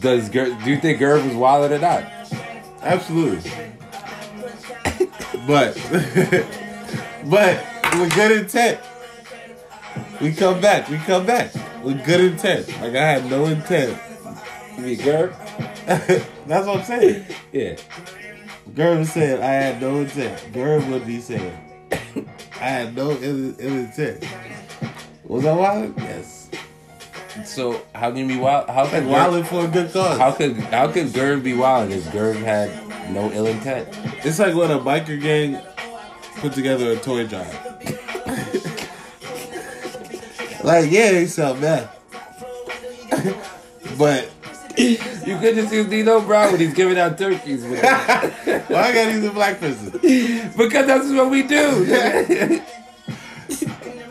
[0.00, 2.04] Does Gert, do you think Gert was wild or not?
[2.82, 3.50] Absolutely.
[5.46, 5.74] but
[7.24, 7.64] but
[7.98, 8.80] with good intent.
[10.20, 10.90] We come back.
[10.90, 11.54] We come back.
[11.82, 12.68] With good intent.
[12.68, 13.98] Like I had no intent.
[14.76, 15.34] You mean Gert?
[16.48, 17.24] That's what I'm saying.
[17.52, 17.76] Yeah.
[18.74, 20.40] Gerb said I had no intent.
[20.52, 21.56] Gerb would be saying
[22.60, 24.24] I had no ill, ill intent.
[25.24, 25.94] Was I wild?
[25.98, 26.48] Yes.
[27.44, 28.70] So how can you be wild?
[28.70, 30.18] How can Gert, Wilding for a good cause.
[30.18, 32.70] how could how could Gert be wild if Gert had
[33.12, 33.88] no ill intent?
[34.24, 35.60] It's like when a biker gang
[36.36, 37.52] put together a toy drive.
[40.64, 41.94] like, yeah, they sell meth.
[43.98, 44.30] but
[44.78, 47.64] You could just use Nino Brown when he's giving out turkeys.
[47.64, 49.90] why I gotta use a black person?
[49.90, 51.80] because that's what we do.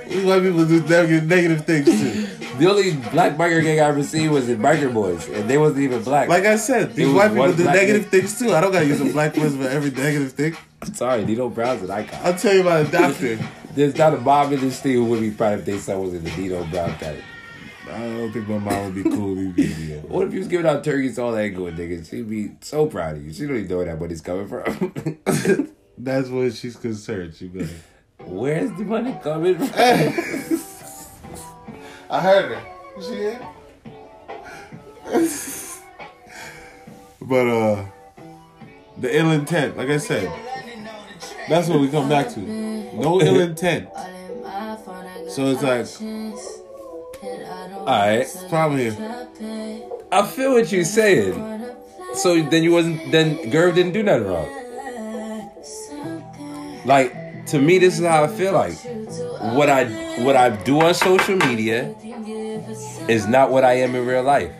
[0.10, 0.82] we white people do
[1.22, 2.28] negative, things too.
[2.58, 5.82] the only black biker gang I ever seen was in Biker Boys, and they wasn't
[5.84, 6.28] even black.
[6.28, 8.12] Like I said, these white people do negative man.
[8.12, 8.54] things too.
[8.54, 10.58] I don't gotta use a black person for every negative thing.
[10.82, 12.20] I'm sorry, Nino Brown's an icon.
[12.24, 13.40] I'll tell you about a doctor.
[13.74, 16.14] There's not a mom in this thing who would be proud if their son was
[16.14, 17.24] in the Nino Brown category.
[17.92, 19.52] I don't think my mom would be cool with me.
[19.52, 20.00] being here.
[20.02, 22.10] What if you was giving out turkeys all that good niggas?
[22.10, 23.34] She'd be so proud of you.
[23.34, 25.72] She don't even know where that money's coming from.
[25.98, 27.34] That's what she's concerned.
[27.36, 27.70] She be like,
[28.20, 29.70] Where's the money coming from?
[32.10, 32.62] I heard her.
[32.98, 33.42] You see it?
[37.22, 37.86] but uh,
[38.98, 40.32] the ill intent, like I said,
[41.50, 42.40] that's what we come back to.
[42.40, 43.90] No ill intent.
[45.30, 45.86] So it's like
[47.88, 48.28] Alright.
[48.50, 49.28] problem here.
[50.12, 51.34] I feel what you're saying.
[52.16, 54.50] So then you wasn't then Gerv didn't do nothing wrong.
[56.84, 58.76] Like to me this is how I feel like.
[59.56, 59.86] What I
[60.24, 61.96] what I do on social media
[63.08, 64.52] is not what I am in real life.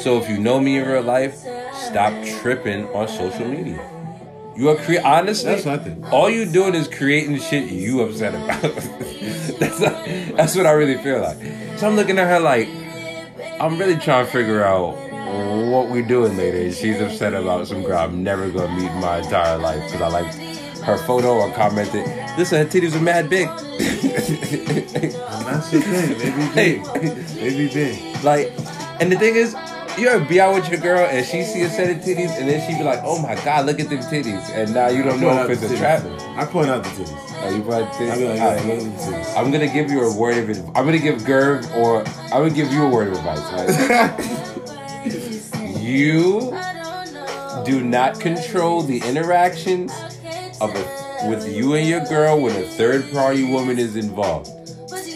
[0.00, 1.36] So if you know me in real life,
[1.72, 3.99] stop tripping on social media.
[4.60, 5.54] You are cre- honestly.
[5.54, 6.12] That's think.
[6.12, 8.60] All you doing is creating shit you upset about.
[9.58, 11.38] that's that's what I really feel like.
[11.78, 12.68] So I'm looking at her like
[13.58, 14.98] I'm really trying to figure out
[15.70, 16.58] what we doing later.
[16.58, 20.02] And she's upset about some girl I'm never gonna meet in my entire life because
[20.02, 20.30] I like
[20.82, 22.04] her photo or commented.
[22.36, 23.48] Listen, her titties are mad big.
[23.78, 26.18] That's the thing.
[26.18, 26.84] They be big.
[27.28, 28.22] They be big.
[28.22, 28.52] Like,
[29.00, 29.54] and the thing is,
[29.98, 32.48] you ever be out with your girl and she see a set of titties and
[32.48, 35.20] then she be like, "Oh my god, look at them titties," and now you don't
[35.20, 36.02] know if it's a trap.
[36.36, 37.44] I point out the titties.
[37.44, 38.12] Are you about to?
[38.12, 38.66] I be like, All yeah, right.
[38.66, 39.36] look at the titties.
[39.36, 40.72] I'm gonna give you a word of advice.
[40.74, 43.44] I'm gonna give Gerv or I'm gonna give you a word of advice.
[43.88, 45.80] Right?
[45.80, 46.54] you
[47.64, 49.92] do not control the interactions
[50.60, 54.48] of a, with you and your girl when a third party woman is involved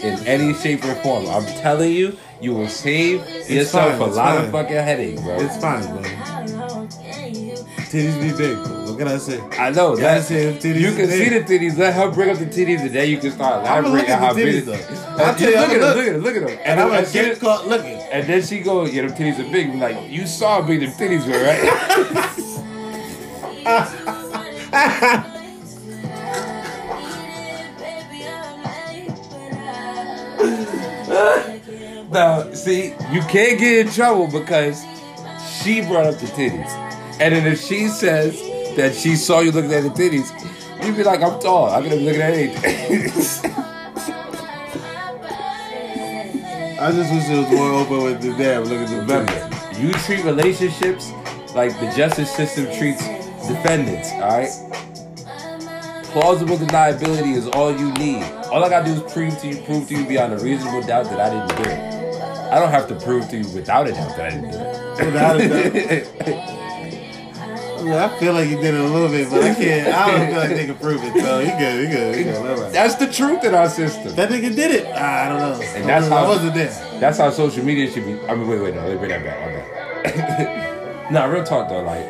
[0.03, 1.27] in any shape or form.
[1.27, 3.19] I'm telling you, you will save
[3.49, 5.39] yourself fine, a it's lot of fucking headache, bro.
[5.39, 6.01] It's fine, bro.
[7.85, 8.57] Titties be big.
[8.57, 8.85] Bro.
[8.85, 9.39] What can I say?
[9.59, 11.77] I know that you can see the titties.
[11.77, 14.47] Let her bring up the titties, and then you can start elaborating how big.
[14.47, 15.23] titties, it- though.
[15.23, 16.07] I'll tell you, look at them, look.
[16.07, 17.95] at them, look at them, And I'm gonna get caught looking.
[18.11, 19.69] And then she go, yeah, them titties are big.
[19.69, 21.61] I'm like, you saw how big them titties were, right?
[32.15, 34.81] now, see, you can't get in trouble because
[35.61, 36.71] she brought up the titties.
[37.19, 38.39] And then if she says
[38.77, 40.31] that she saw you looking at the titties,
[40.83, 41.69] you'd be like, I'm tall.
[41.69, 43.51] I'm gonna be looking at anything.
[46.79, 48.63] I just wish it was more open with the damn.
[48.63, 51.11] Look at the Remember, you treat relationships
[51.53, 53.05] like the justice system treats
[53.45, 54.49] defendants, alright?
[56.13, 58.23] Plausible deniability is all you need.
[58.45, 61.09] All I gotta do is prove to you, prove to you beyond a reasonable doubt
[61.09, 61.94] that I didn't do it.
[62.55, 65.05] I don't have to prove to you without a doubt that I didn't do it.
[65.05, 66.55] Without a doubt.
[67.85, 69.93] I, feel like you did it a little bit, but I can't.
[69.93, 71.21] I don't feel like they can prove it.
[71.21, 71.81] So you good.
[71.83, 72.17] you good.
[72.17, 72.59] you good.
[72.59, 72.71] Right.
[72.71, 74.15] That's the truth in our system.
[74.15, 74.85] That nigga did it.
[74.87, 75.61] Ah, I don't know.
[75.75, 76.99] And that's I, how- I wasn't there.
[77.01, 78.17] That's how social media should be.
[78.25, 79.39] I mean, wait, wait, no, let me bring that back.
[79.41, 81.11] My bad.
[81.11, 82.05] nah, real talk though, like,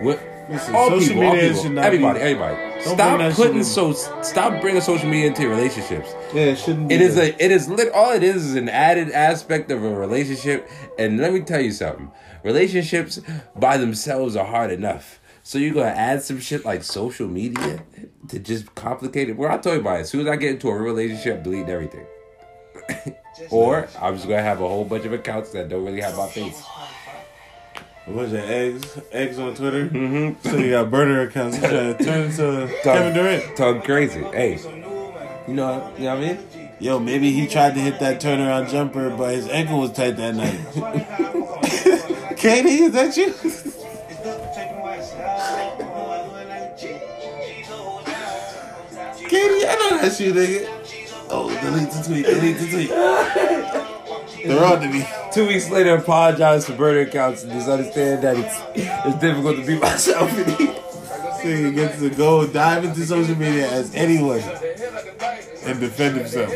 [0.00, 0.20] what?
[0.48, 2.80] Listen, all social people, all media people, should not everybody, be- everybody.
[2.82, 3.92] Stop bring that shit putting so.
[4.22, 6.14] Stop bringing social media into relationships.
[6.32, 6.88] Yeah, it shouldn't.
[6.88, 7.32] Be It is there.
[7.32, 7.44] a.
[7.44, 7.92] It is lit.
[7.92, 10.68] All it is is an added aspect of a relationship.
[10.98, 12.10] And let me tell you something.
[12.44, 13.20] Relationships
[13.56, 15.18] by themselves are hard enough.
[15.42, 17.82] So you're gonna add some shit like social media
[18.28, 19.36] to just complicate it.
[19.36, 20.00] Well, I told you about it.
[20.02, 22.06] As soon as I get into a real relationship, I'm deleting everything.
[23.50, 26.28] or I'm just gonna have a whole bunch of accounts that don't really have my
[26.28, 26.62] face.
[28.06, 29.88] A bunch of eggs, eggs on Twitter.
[29.88, 30.48] Mm-hmm.
[30.48, 31.56] So you got burner accounts.
[31.56, 33.56] You trying to turn into Kevin Durant.
[33.56, 34.22] Talk crazy.
[34.22, 34.60] Hey,
[35.48, 36.38] you know, you know what I mean?
[36.78, 40.34] Yo, maybe he tried to hit that turnaround jumper, but his ankle was tight that
[40.36, 40.54] night.
[42.36, 43.32] KD, is that you?
[49.28, 50.68] KD, I know that's you, nigga.
[51.28, 52.90] Oh, delete the tweet, delete the tweet.
[55.32, 58.62] Two weeks later, apologize for burner accounts and just understand that it's
[59.06, 60.30] it's difficult to be myself.
[61.46, 66.50] Nigga gets to go dive into social media as anyone and defend himself.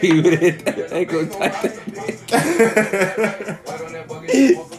[0.00, 1.52] he would hit that ankle tight.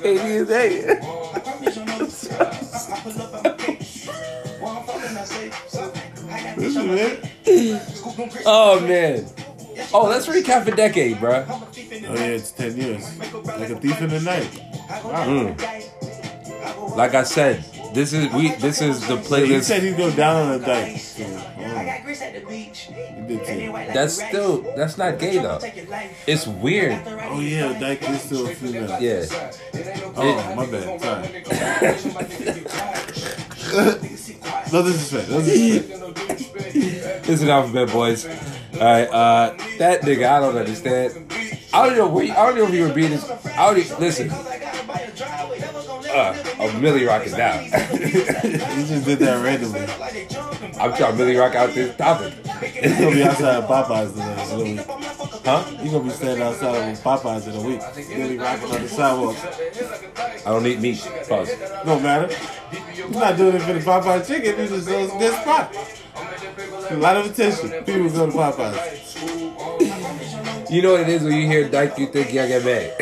[0.01, 0.99] KD is hey.
[6.57, 7.81] Listen, man.
[8.45, 9.34] Oh man.
[9.95, 11.45] Oh, let's recap a decade, bro.
[11.47, 13.17] Oh yeah, it's ten years.
[13.45, 14.51] Like a thief in the night.
[14.89, 15.55] Mm.
[16.97, 18.51] Like I said, this is we.
[18.55, 19.63] This is the He playlist.
[19.63, 20.97] said he'd go down on a dyke.
[20.99, 22.73] So, he
[23.45, 23.69] say.
[23.93, 25.59] That's still that's not gay though.
[26.27, 27.01] It's weird.
[27.07, 28.99] Oh yeah, dyke is still a female.
[28.99, 29.23] Yeah.
[30.17, 30.99] Oh my bad.
[30.99, 31.43] Sorry.
[34.73, 35.29] no disrespect.
[35.29, 36.01] No disrespect.
[37.27, 38.25] It's an alphabet, boys.
[38.75, 41.31] All right, uh, that nigga, I don't understand.
[41.73, 42.31] I don't know where.
[42.31, 43.29] I don't know if you were being this.
[43.29, 44.29] I don't even, listen.
[46.15, 47.63] Uh, I'm really rocking down.
[48.75, 49.81] He just did that randomly.
[50.79, 52.33] I'm trying to really rock out this topic.
[52.75, 54.85] You gonna be outside of Popeyes today, in a week.
[55.45, 55.63] Huh?
[55.81, 57.81] You gonna be standing outside of Popeyes in a week.
[58.09, 59.37] Really rocking on the sidewalk.
[60.45, 60.99] I don't eat meat.
[61.27, 61.51] Pause.
[61.85, 62.35] No matter.
[62.93, 64.55] You're not doing it for the Popeye chicken.
[64.59, 65.75] It's a good spot.
[66.89, 67.69] A lot of attention.
[67.83, 69.11] People go to Popeyes.
[70.71, 72.93] You know what it is when you hear Dyke, you think and May.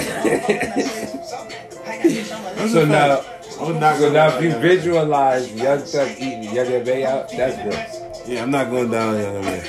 [2.56, 3.24] That's So now.
[3.62, 4.62] I'm not so going now down if you M.A.
[4.62, 7.06] visualize Young Thug eating Young M.A.
[7.06, 8.28] out, that's gross.
[8.28, 9.64] Yeah, I'm not going down Young M.A.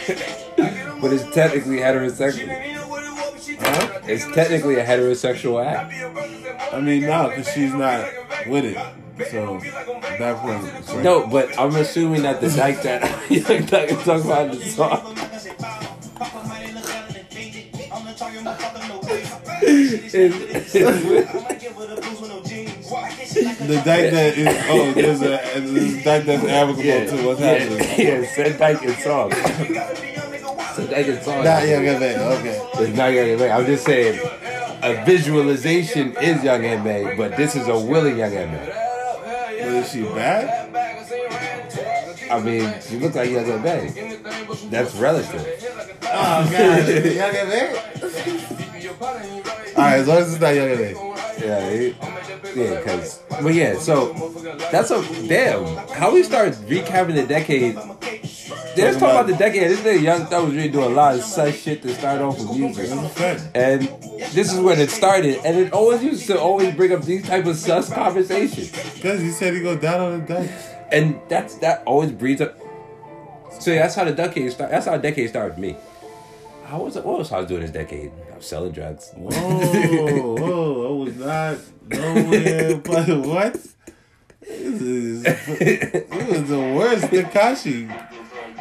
[1.00, 2.48] But it's technically heterosexual.
[3.60, 4.00] Huh?
[4.04, 5.92] It's technically a heterosexual act.
[6.72, 8.08] I mean, no, because she's not
[8.46, 8.78] with it.
[9.30, 10.92] So, at that point, it's.
[10.94, 15.16] No, but I'm assuming that the Dyke that Young Thug talking about in the song
[19.66, 20.74] is, is
[23.58, 27.40] The dyke that is, oh, there's a, there's a dyke that's applicable yeah, to what's
[27.40, 28.06] yeah, happening.
[28.06, 29.32] yeah, said Dyke in song.
[29.32, 31.44] said Dyke in song.
[31.44, 32.68] Not Young M.A., okay.
[32.74, 33.50] It's not Young M.A.
[33.50, 34.20] I'm just saying
[34.82, 38.83] a visualization is Young and M.A., but this is a willing Young and But
[39.84, 40.74] is she bad?
[42.30, 43.90] I mean, she looks like Young M.A.
[44.70, 45.46] That's relative.
[46.02, 46.88] Oh, God.
[47.04, 47.64] Young M.A.?
[49.76, 51.13] Alright, as long as it's not Young M.A.
[51.44, 51.96] Yeah, it,
[52.56, 54.12] yeah, cause, but yeah, so
[54.72, 55.64] that's a damn.
[55.88, 57.76] How we start recapping the decade?
[58.76, 59.70] Let's talk about the decade.
[59.70, 62.38] This nigga Young Thug was really doing a lot of such shit to start off
[62.38, 63.42] with music, That's a fact.
[63.54, 63.82] and
[64.32, 65.38] this is when it started.
[65.44, 69.30] And it always used to always bring up these type of sus conversations, Because he
[69.30, 70.50] said he go down on the dyke.
[70.90, 72.56] and that's that always breeds up.
[73.60, 74.70] So yeah, that's how the decade start.
[74.70, 75.76] That's how the decade started with me.
[76.64, 77.04] How was it?
[77.04, 78.10] What was I doing this decade?
[78.44, 79.10] Selling drugs.
[79.14, 83.54] Whoa, whoa, I was not nowhere but what?
[84.42, 87.88] This is, it was the worst, Takashi.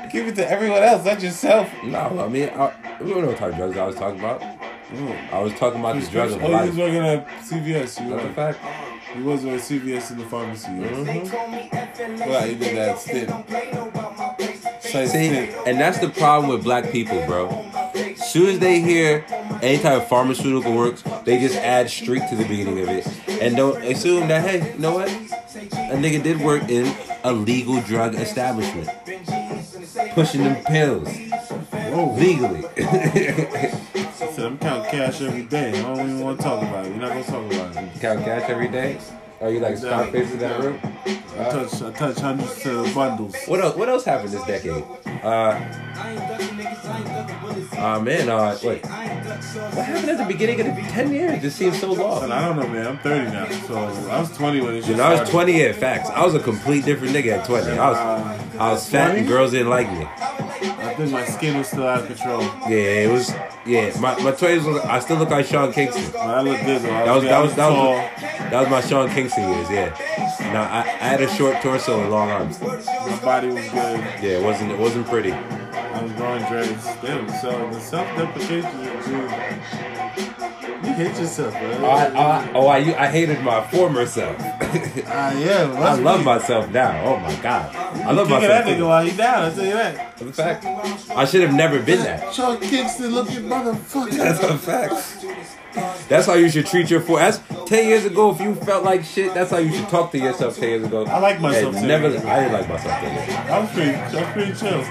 [0.10, 1.70] Give it to everyone else, not yourself.
[1.84, 4.42] No, I mean, I, we don't know what type of drugs I was talking about.
[4.42, 8.04] I was talking about the drugs of Oh, he was working at CVS.
[8.04, 8.60] You That's a fact.
[9.14, 10.68] He was at CVS in the pharmacy.
[10.68, 12.30] Mm-hmm.
[12.30, 13.30] Well, he did that stint.
[14.82, 15.28] See,
[15.66, 17.50] and that's the problem with black people, bro.
[18.18, 19.26] Soon as they hear
[19.62, 23.08] any type of pharmaceutical works, they just add street to the beginning of it,
[23.42, 25.10] and don't assume that hey, you know what?
[25.10, 28.90] A nigga did work in a legal drug establishment,
[30.14, 31.08] pushing them pills
[31.94, 32.16] Whoa.
[32.16, 32.66] legally.
[32.78, 35.80] I said, I'm counting cash every day.
[35.80, 36.90] I don't even want to talk about it.
[36.90, 38.00] You're not going to talk about it.
[38.02, 39.00] Count cash every day.
[39.42, 40.80] Are you like Scarface in that room?
[41.38, 43.36] I touch, I touch hundreds of bundles.
[43.46, 43.76] What else?
[43.76, 44.84] What else happened this decade?
[45.22, 45.60] Uh,
[47.78, 48.84] uh man, uh, wait.
[48.86, 48.94] What
[49.86, 51.42] happened at the beginning of the ten years?
[51.42, 52.32] This seems so long.
[52.32, 52.88] I don't know, man.
[52.88, 53.50] I'm 30 now.
[53.68, 56.10] So I was 20 when it You know, I was twenty at facts.
[56.10, 57.72] I was a complete different nigga at twenty.
[57.72, 57.98] I was,
[58.58, 60.08] I was fat and girls didn't like me.
[60.94, 62.42] I think my skin was still out of control.
[62.70, 63.34] Yeah, it was.
[63.66, 64.68] Yeah, my my twenties.
[64.68, 66.12] I still look like Sean Kingston.
[66.12, 66.94] But I look good though.
[66.94, 69.72] I That was that was that was that was my Sean Kingston years.
[69.72, 69.98] Yeah.
[70.54, 72.62] Now I, I had a short torso and long arms.
[72.62, 74.00] My body was good.
[74.22, 75.32] Yeah, it wasn't it wasn't pretty.
[75.32, 76.86] I was growing dreads.
[77.02, 80.63] Damn, so the self-deprecation is you.
[80.84, 81.72] You hate yourself, bro.
[81.82, 84.36] Oh, I, I, oh, I, I hated my former self.
[85.06, 85.72] Ah, yeah.
[85.78, 87.06] I love myself now.
[87.06, 88.48] Oh my god, I love myself.
[88.48, 89.52] that nigga while he down.
[89.52, 90.18] I tell you that.
[90.18, 91.12] That's a fact.
[91.12, 92.34] I should have never been that.
[92.34, 94.12] Sean Kingston looking motherfucker.
[94.18, 94.94] That's a fact.
[96.08, 97.18] That's how you should treat your four.
[97.20, 98.32] That's ten years ago.
[98.32, 101.06] If you felt like shit, that's how you should talk to yourself ten years ago.
[101.06, 102.10] I like myself 10 never.
[102.10, 102.30] years ago.
[102.30, 103.30] I didn't like myself ten years.
[103.30, 103.54] ago.
[103.54, 104.82] I was pretty, I was pretty chill.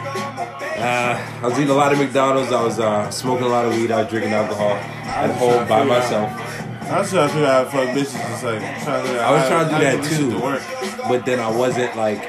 [0.83, 2.51] Uh, I was eating a lot of McDonald's.
[2.53, 3.91] I was uh, smoking a lot of weed.
[3.93, 6.31] I was drinking alcohol at home by myself.
[6.91, 8.43] I was trying to figure out how fuck bitches.
[8.43, 10.31] Like trying to I was trying to do that too,
[11.03, 12.29] To but then I wasn't like.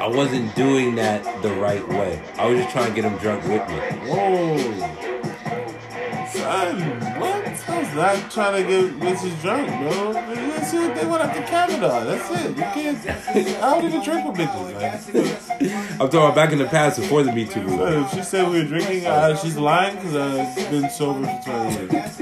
[0.00, 2.22] I wasn't doing that the right way.
[2.36, 3.76] I was just trying to get them drunk with me.
[4.10, 5.15] Whoa.
[6.46, 6.78] Son,
[7.18, 7.42] what?
[7.68, 10.12] I was not trying to get bitches drunk, bro.
[10.12, 10.94] That's it.
[10.94, 12.04] They went to Canada.
[12.06, 12.50] That's it.
[12.50, 13.04] You can't.
[13.08, 13.12] I
[13.74, 14.74] don't even drink with bitches.
[14.74, 14.84] Like,
[16.00, 18.10] I'm talking about back in the past before the Me Too movement.
[18.10, 22.16] she said we were drinking, uh, she's lying because I've been sober for 20 years.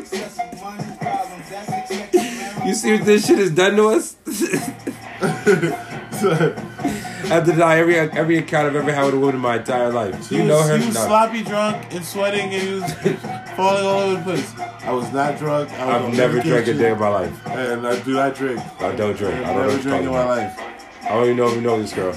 [2.66, 4.16] You see what this shit has done to us?
[7.30, 10.30] After that, every every account I've ever had with a woman in my entire life.
[10.30, 10.74] You know her?
[10.76, 11.06] Was No.
[11.06, 12.92] sloppy drunk and sweating and he was
[13.56, 14.54] falling all over the place.
[14.84, 15.70] I was not drunk.
[15.72, 17.46] I was I've never drank a day in my life.
[17.46, 18.60] And I do not drink.
[18.80, 19.34] I don't drink.
[19.34, 20.60] I don't I've know never what you're drank talking in my life.
[21.04, 22.14] I don't even know if you know this girl.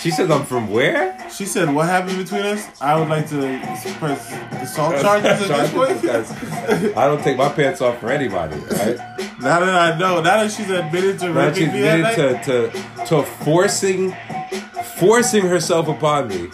[0.00, 1.16] She says I'm from where?
[1.30, 2.80] She said, "What happened between us?
[2.80, 3.60] I would like to
[3.98, 4.32] press
[4.62, 8.96] assault charges at this point." I don't take my pants off for anybody, right?
[9.40, 12.42] now that I know, now that she's admitted to Now she's raping me admitted night,
[12.44, 14.16] to, to, to forcing
[14.96, 16.46] forcing herself upon me.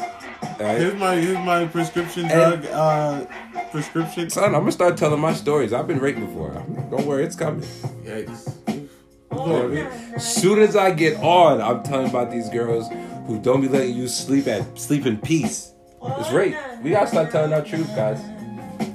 [0.59, 0.79] Right?
[0.79, 3.27] Here's my here's my prescription And- drug uh
[3.71, 4.31] prescription.
[4.31, 5.73] Son, I'm gonna start telling my stories.
[5.73, 6.53] I've been raped before.
[6.91, 7.63] Don't worry, it's coming.
[8.05, 8.53] Yikes.
[8.69, 8.89] You
[9.31, 10.19] know what I mean?
[10.19, 12.89] Soon as I get on, I'm telling about these girls
[13.27, 15.73] who don't be letting you sleep at sleep in peace.
[16.03, 16.55] It's rape.
[16.83, 18.21] We gotta start telling our truth, guys.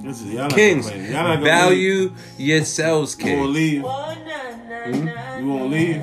[0.03, 0.89] This is y'all Kings.
[0.91, 3.73] Y'all not value yourselves, Leave.
[3.73, 5.05] You won't kings.
[5.05, 5.39] leave.
[5.39, 6.01] You won't leave.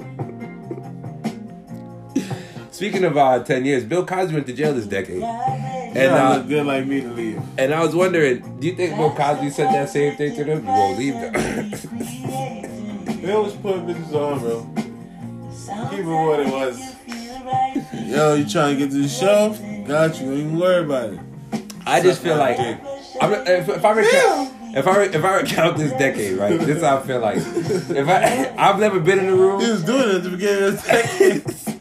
[2.71, 6.37] Speaking of uh, ten years, Bill Cosby went to jail this decade, and And uh,
[6.39, 7.41] look good like me to leave.
[7.57, 10.63] and I was wondering, do you think Bill Cosby said that same thing to them?
[10.65, 11.33] You won't leave them.
[13.23, 14.67] Bill was putting bitches on, bro.
[15.91, 16.94] Keep it what it was.
[18.05, 19.51] Yo, you trying to get to the show?
[19.87, 20.27] Got you.
[20.27, 21.21] Don't even worry about it.
[21.87, 25.93] I just feel like I'm, if, if I recount, if I if I recount this
[25.93, 26.59] decade, right?
[26.59, 27.37] This is how I feel like.
[27.39, 29.61] If I I've never been in the room.
[29.61, 31.45] He was doing it at the beginning of the decade.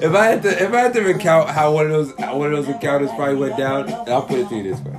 [0.00, 2.64] If I had to if I had to recount how one of those one of
[2.64, 4.96] those encounters probably went down, I'll put it to you this way.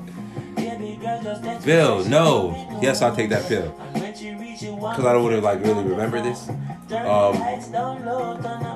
[1.66, 2.80] Bill, no.
[2.82, 3.74] Yes, I'll take that pill.
[4.80, 6.50] Cause I don't want to like really remember this.
[6.92, 7.36] Um,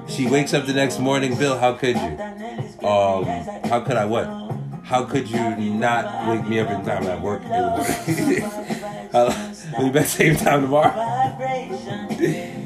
[0.08, 1.36] she wakes up the next morning.
[1.38, 2.88] Bill, how could you?
[2.88, 3.26] Um,
[3.66, 4.28] how could I what?
[4.84, 5.40] How could you
[5.74, 7.42] not wake me up in time at work?
[7.44, 7.70] in the
[9.12, 9.78] morning?
[9.78, 10.94] Will you bet same time tomorrow?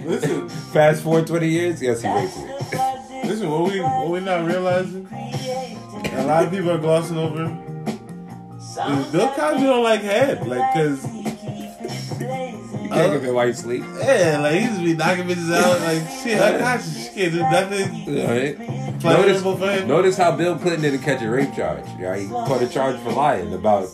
[0.05, 1.81] listen, Fast forward 20 years?
[1.81, 2.43] Yes, he raped me.
[3.29, 3.49] listen.
[3.49, 5.07] What we what we not realizing?
[5.11, 7.43] A lot of people are glossing over.
[7.87, 11.05] Is Bill Cosby don't like head, like cause
[12.87, 13.83] You can't it while you sleep.
[13.99, 16.39] yeah, like he just be knocking bitches out, like shit.
[16.39, 18.05] Unconscious, she can't do nothing.
[19.03, 19.43] Notice,
[19.85, 21.85] notice how Bill Clinton didn't catch a rape charge.
[21.99, 23.89] Yeah, He caught a charge for lying about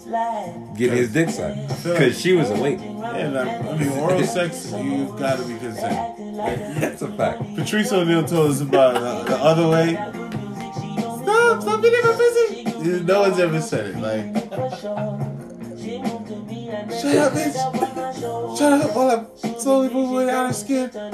[0.78, 2.80] getting his dick sucked because she was awake.
[2.80, 6.18] Yeah, like, I mean, oral sex, you've got to be consent.
[6.80, 7.41] That's a fact.
[7.56, 9.96] Patrice O'Neal told us about uh, the other way.
[11.24, 13.00] Stop, stop being in my pussy.
[13.04, 13.98] No one's ever said it.
[13.98, 15.32] Like,
[16.89, 18.57] shut up, bitch.
[18.57, 19.27] Shut up while I'm
[19.59, 20.91] slowly moving out of skin.
[20.91, 21.13] So I'm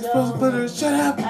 [0.00, 0.68] supposed to put glitter.
[0.68, 1.18] Shut up.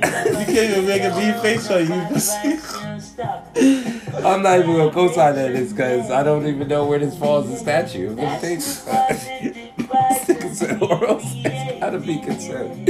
[0.00, 1.92] You can't even make a mean face on you.
[4.24, 7.48] I'm not even gonna co-sign that this because I don't even know where this falls
[7.48, 8.84] in statute of limitations.
[10.26, 12.88] consent oral sex gotta be consent.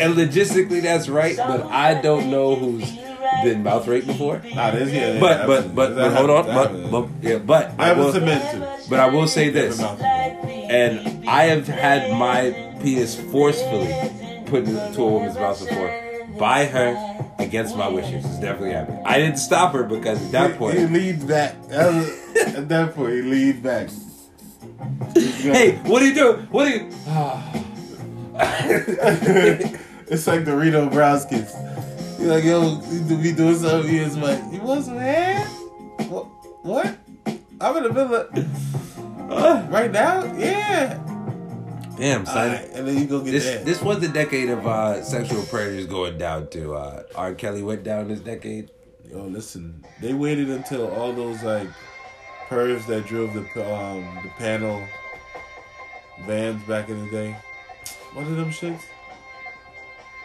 [0.00, 2.96] And logistically, that's right, but I don't know who's
[3.44, 4.40] been mouth raped before.
[4.54, 7.90] Nah, this, yeah, yeah, But but but, but hold on, but, but yeah, but I
[7.90, 8.78] I will, submitted to.
[8.88, 13.92] but I will say this, and I have had my penis forcefully
[14.46, 15.90] put into a woman's mouth before
[16.38, 16.96] by her
[17.38, 18.24] against my wishes.
[18.24, 19.00] It's definitely happened.
[19.06, 21.54] I didn't stop her because at that He point, leaned back.
[21.68, 23.88] That At that point, he leaned back.
[25.14, 26.40] hey, what are you doing?
[26.50, 26.88] What are you?
[30.08, 31.50] it's like the Reno Browskins.
[32.20, 33.90] You're like, yo, do- be doing something.
[33.90, 35.40] He was like, you want some hair?
[36.08, 36.24] What?
[36.62, 36.98] What?
[37.60, 39.30] I'm in the middle of.
[39.30, 40.24] Uh, right now?
[40.34, 40.98] Yeah.
[41.96, 42.54] Damn, son.
[42.74, 43.64] And then you go get This that.
[43.64, 47.34] this was the decade of uh, sexual predators going down to uh, R.
[47.34, 48.70] Kelly went down this decade.
[49.08, 49.84] Yo, listen.
[50.00, 51.68] They waited until all those like
[52.48, 53.40] pervs that drove the
[53.74, 54.82] um the panel
[56.26, 57.36] vans back in the day.
[58.14, 58.82] One of them shits?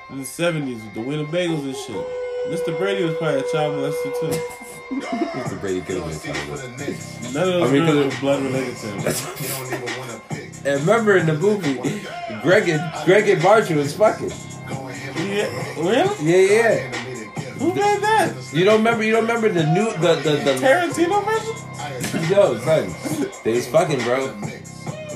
[0.09, 2.05] In the seventies with the Winnebagos and shit.
[2.49, 2.77] Mr.
[2.77, 4.41] Brady was probably a child molester too.
[4.91, 6.01] It's a Brady Killer.
[6.01, 8.97] None of those I mean, girls 'cause were blood related to him.
[8.99, 9.03] You
[9.47, 10.49] don't even wanna pick.
[10.63, 11.73] And remember in the movie,
[12.43, 14.29] Greg and Greg and Marcia was fucking.
[14.69, 14.89] Go.
[15.17, 16.15] Yeah, really?
[16.21, 16.91] Yeah, yeah.
[17.57, 18.33] Who made that?
[18.53, 19.03] You don't remember?
[19.03, 20.53] You don't remember the new the the the.
[20.61, 22.29] Tarantino version?
[22.29, 22.93] Yo, son,
[23.43, 24.27] they was fucking, bro.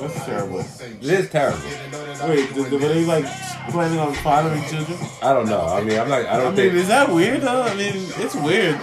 [0.00, 0.60] That's terrible.
[0.60, 1.58] It is terrible.
[2.28, 3.26] Wait, did, were they like
[3.70, 4.98] planning on fathering children?
[5.22, 5.60] I don't know.
[5.66, 6.24] I mean, I'm not.
[6.24, 6.74] I I don't mean, think.
[6.74, 7.62] is that weird though?
[7.62, 8.78] I mean, it's weird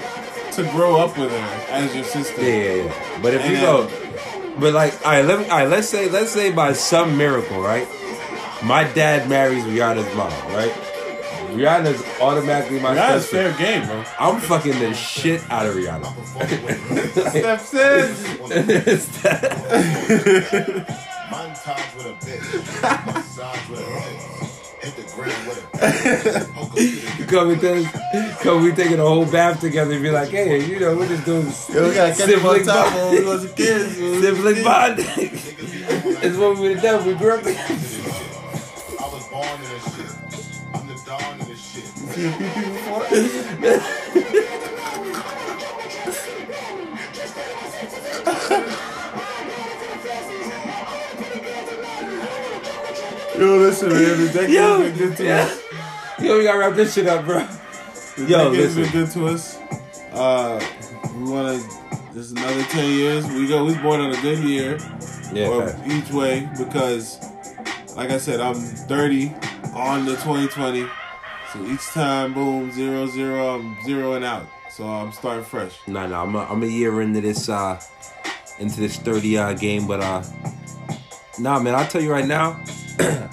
[0.54, 2.42] to grow up with her as your sister.
[2.42, 3.20] Yeah, yeah, yeah.
[3.22, 3.90] But if you And go,
[4.60, 7.60] but like, all right, let me, all right, let's say, let's say by some miracle,
[7.62, 7.88] right?
[8.64, 10.74] My dad marries Rihanna's mom, right?
[11.54, 13.52] Rihanna's automatically my That's sister.
[13.54, 14.04] fair game, bro.
[14.20, 16.12] I'm fucking the shit out of Rihanna.
[17.30, 18.26] Steph says.
[21.30, 22.46] Montage with a bitch.
[23.14, 24.84] Massage with a bitch.
[24.84, 26.54] Hit the ground with a bitch.
[26.54, 27.88] Poke up to the come we take,
[28.42, 31.26] come we taking a whole bath together and be like, hey, you know, we're just
[31.26, 33.98] doing Yo, we gotta catch him on sibling top bond- when we was kids.
[33.98, 34.66] we was sibling kids.
[34.66, 35.06] bonding.
[36.24, 37.06] it's what we would have done.
[37.08, 37.74] We grew up together.
[39.00, 40.12] I was born in this shit.
[40.74, 41.88] I'm the dawn in this shit.
[53.38, 54.26] Yo, listen, man.
[54.26, 55.44] The decade Yo, been good to yeah.
[55.44, 55.62] us.
[56.20, 57.46] Yo, we gotta wrap this shit up, bro.
[58.18, 58.82] The Yo, decade's listen.
[58.82, 59.58] been good to us.
[60.12, 60.60] Uh,
[61.20, 61.64] we.
[62.14, 63.28] This is another ten years.
[63.28, 63.64] We go.
[63.66, 64.80] We born on a good year,
[65.32, 65.88] Yeah, or facts.
[65.94, 67.20] each way, because,
[67.96, 69.36] like I said, I'm 30
[69.76, 70.88] on the 2020.
[71.54, 73.60] So each time, boom, zero zero.
[73.60, 74.48] I'm zeroing out.
[74.72, 75.78] So I'm starting fresh.
[75.86, 77.80] Nah, nah, I'm a, I'm a year into this uh
[78.58, 80.24] into this 30 uh game, but uh
[81.38, 82.60] nah man, I'll tell you right now,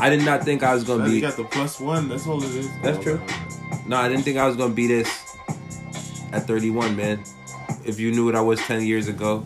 [0.00, 2.08] I did not think I was gonna Now you got the plus one.
[2.08, 2.68] That's all it is.
[2.82, 3.20] That's true.
[3.86, 5.08] no, I didn't think I was gonna be this
[6.32, 7.22] at 31, man.
[7.84, 9.42] If you knew what I was 10 years ago,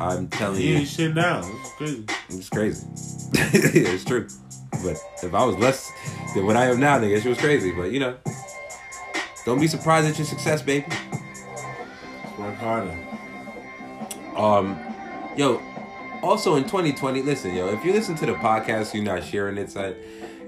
[0.00, 1.44] I'm telling He you, ain't shit down.
[1.60, 2.04] It's crazy.
[2.28, 2.86] it's crazy.
[3.34, 4.26] it's true.
[4.82, 5.90] But if I was less
[6.34, 7.72] than what I am now, nigga, it was crazy.
[7.72, 8.16] But you know,
[9.46, 10.86] don't be surprised at your success, baby.
[12.38, 12.94] Work harder.
[14.36, 14.78] Um,
[15.36, 15.62] yo,
[16.22, 19.70] also in 2020, listen, yo, if you listen to the podcast, you're not sharing it,
[19.70, 19.94] son.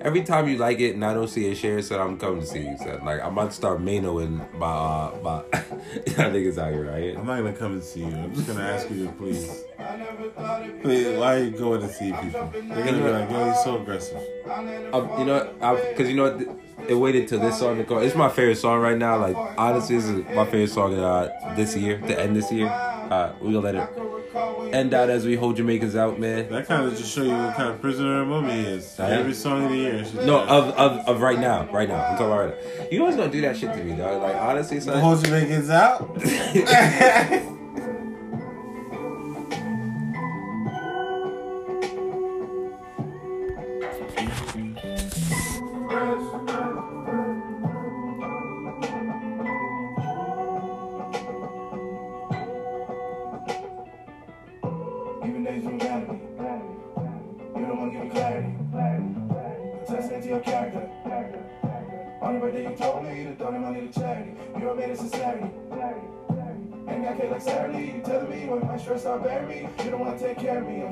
[0.00, 2.46] Every time you like it and I don't see it shared, son, I'm coming to
[2.46, 3.04] see you, son.
[3.04, 5.42] Like I'm about to start Manoing by uh by
[6.06, 7.16] y'all niggas out here, right?
[7.16, 8.06] I'm not gonna come and see you.
[8.06, 9.64] I'm just gonna ask you to please.
[10.82, 12.48] Please, why are you going to see people?
[12.52, 14.22] They're gonna be like, yo, he's so aggressive.
[14.92, 15.52] Um, you know,
[15.90, 17.98] because you know what, it waited till this song to go.
[17.98, 19.18] It's my favorite song right now.
[19.18, 22.68] Like honestly, this is my favorite song uh, this year to end this year.
[22.68, 26.48] Uh, we gonna let it end out as we hold Jamaicans out, man.
[26.50, 28.98] That kind of just show you what kind of prisoner of mummy is.
[29.00, 30.04] Every song of the year.
[30.24, 32.04] No, of, of of right now, right now.
[32.04, 32.86] I'm talking about right now.
[32.90, 34.22] You always gonna do that shit to me, dog.
[34.22, 35.00] Like honestly, son.
[35.00, 36.16] whole Jamaicans out.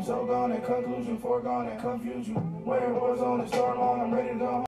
[0.07, 2.35] so gone at conclusion, foregone at confusion.
[2.65, 4.63] Where it was on the storm long, I'm ready to go.